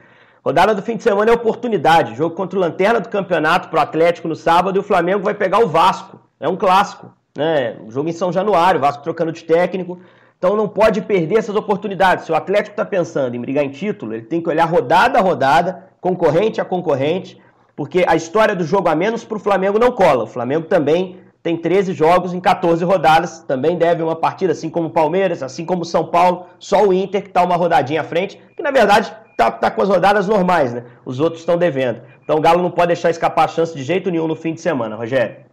Rodada 0.43 0.73
do 0.73 0.81
fim 0.81 0.97
de 0.97 1.03
semana 1.03 1.29
é 1.29 1.33
oportunidade, 1.33 2.15
jogo 2.15 2.33
contra 2.33 2.57
o 2.57 2.61
Lanterna 2.61 2.99
do 2.99 3.09
Campeonato 3.09 3.69
para 3.69 3.79
o 3.79 3.83
Atlético 3.83 4.27
no 4.27 4.35
sábado 4.35 4.77
e 4.77 4.79
o 4.79 4.83
Flamengo 4.83 5.23
vai 5.23 5.35
pegar 5.35 5.59
o 5.59 5.67
Vasco, 5.67 6.19
é 6.39 6.47
um 6.47 6.55
clássico, 6.55 7.13
né? 7.37 7.77
Jogo 7.89 8.09
em 8.09 8.13
São 8.13 8.31
Januário, 8.31 8.79
o 8.79 8.81
Vasco 8.81 9.03
trocando 9.03 9.31
de 9.31 9.43
técnico. 9.43 9.99
Então 10.39 10.55
não 10.55 10.69
pode 10.69 11.01
perder 11.01 11.37
essas 11.37 11.55
oportunidades. 11.57 12.23
Se 12.23 12.31
o 12.31 12.35
Atlético 12.35 12.71
está 12.71 12.85
pensando 12.85 13.35
em 13.35 13.41
brigar 13.41 13.63
em 13.63 13.69
título, 13.69 14.13
ele 14.13 14.23
tem 14.23 14.41
que 14.41 14.47
olhar 14.47 14.63
rodada 14.63 15.19
a 15.19 15.21
rodada, 15.21 15.89
concorrente 15.99 16.61
a 16.61 16.65
concorrente, 16.65 17.37
porque 17.75 18.05
a 18.07 18.15
história 18.15 18.55
do 18.55 18.63
jogo 18.63 18.87
a 18.87 18.95
menos 18.95 19.25
para 19.25 19.35
o 19.35 19.39
Flamengo 19.39 19.77
não 19.77 19.91
cola. 19.91 20.23
O 20.23 20.27
Flamengo 20.27 20.65
também 20.65 21.17
tem 21.43 21.57
13 21.57 21.91
jogos 21.91 22.33
em 22.33 22.39
14 22.39 22.85
rodadas, 22.85 23.39
também 23.39 23.77
deve 23.77 24.01
uma 24.01 24.15
partida, 24.15 24.53
assim 24.53 24.69
como 24.69 24.87
o 24.87 24.91
Palmeiras, 24.91 25.43
assim 25.43 25.65
como 25.65 25.81
o 25.81 25.85
São 25.85 26.05
Paulo, 26.05 26.45
só 26.57 26.87
o 26.87 26.93
Inter 26.93 27.21
que 27.21 27.27
está 27.27 27.43
uma 27.43 27.57
rodadinha 27.57 27.99
à 27.99 28.05
frente, 28.05 28.41
que 28.55 28.63
na 28.63 28.71
verdade 28.71 29.13
está 29.31 29.51
tá 29.51 29.69
com 29.69 29.81
as 29.81 29.89
rodadas 29.89 30.25
normais, 30.25 30.73
né? 30.73 30.85
Os 31.05 31.19
outros 31.19 31.41
estão 31.41 31.57
devendo. 31.57 32.01
Então 32.23 32.37
o 32.37 32.41
Galo 32.41 32.63
não 32.63 32.71
pode 32.71 32.87
deixar 32.87 33.09
escapar 33.09 33.43
a 33.43 33.49
chance 33.49 33.75
de 33.75 33.83
jeito 33.83 34.09
nenhum 34.09 34.27
no 34.27 34.37
fim 34.37 34.53
de 34.53 34.61
semana, 34.61 34.95
Rogério. 34.95 35.48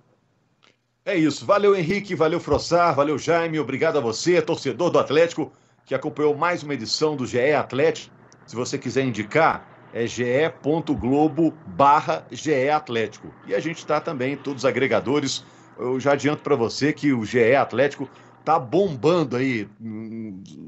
É 1.06 1.16
isso. 1.16 1.46
Valeu, 1.46 1.76
Henrique, 1.76 2.16
valeu, 2.16 2.40
Frossar, 2.40 2.92
valeu, 2.92 3.16
Jaime, 3.16 3.60
obrigado 3.60 3.96
a 3.96 4.00
você, 4.00 4.42
torcedor 4.42 4.90
do 4.90 4.98
Atlético, 4.98 5.52
que 5.84 5.94
acompanhou 5.94 6.36
mais 6.36 6.64
uma 6.64 6.74
edição 6.74 7.14
do 7.14 7.24
GE 7.24 7.52
Atlético. 7.52 8.12
Se 8.44 8.56
você 8.56 8.76
quiser 8.76 9.04
indicar, 9.04 9.88
é 9.94 10.04
ge.globo 10.04 11.54
barra 11.64 12.26
GE 12.32 12.68
Atlético. 12.68 13.32
E 13.46 13.54
a 13.54 13.60
gente 13.60 13.78
está 13.78 14.00
também 14.00 14.36
todos 14.36 14.64
os 14.64 14.66
agregadores 14.66 15.44
eu 15.78 16.00
já 16.00 16.14
adianto 16.14 16.42
para 16.42 16.56
você 16.56 16.92
que 16.92 17.12
o 17.12 17.24
GE 17.24 17.54
Atlético 17.54 18.10
tá 18.44 18.58
bombando 18.58 19.36
aí, 19.36 19.68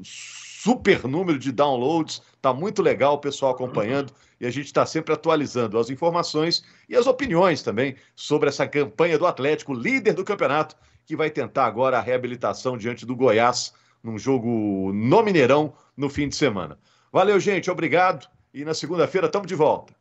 super 0.05 1.05
número 1.09 1.39
de 1.39 1.51
downloads, 1.51 2.23
tá 2.41 2.55
muito 2.55 2.81
legal 2.81 3.15
o 3.15 3.19
pessoal 3.19 3.53
acompanhando 3.53 4.13
e 4.41 4.47
a 4.47 4.51
gente 4.51 4.67
está 4.67 4.87
sempre 4.87 5.13
atualizando 5.13 5.79
as 5.79 5.91
informações 5.91 6.65
e 6.89 6.97
as 6.97 7.07
opiniões 7.07 7.63
também 7.63 7.97
sobre 8.15 8.49
essa 8.49 8.67
campanha 8.67 9.19
do 9.19 9.27
Atlético, 9.27 9.75
líder 9.75 10.15
do 10.15 10.25
campeonato, 10.25 10.77
que 11.05 11.17
vai 11.17 11.31
tentar 11.31 11.67
agora 11.67 11.99
a 11.99 12.03
reabilitação 12.03 12.77
diante 12.77 13.05
do 13.05 13.17
Goiás 13.17 13.73
num 14.03 14.19
jogo 14.19 14.93
no 14.93 15.23
Mineirão 15.23 15.73
no 15.97 16.09
fim 16.09 16.29
de 16.29 16.37
semana. 16.37 16.79
Valeu, 17.13 17.41
gente, 17.41 17.71
obrigado 17.71 18.29
e 18.53 18.65
na 18.65 18.75
segunda-feira 18.75 19.27
estamos 19.27 19.49
de 19.49 19.55
volta. 19.55 19.98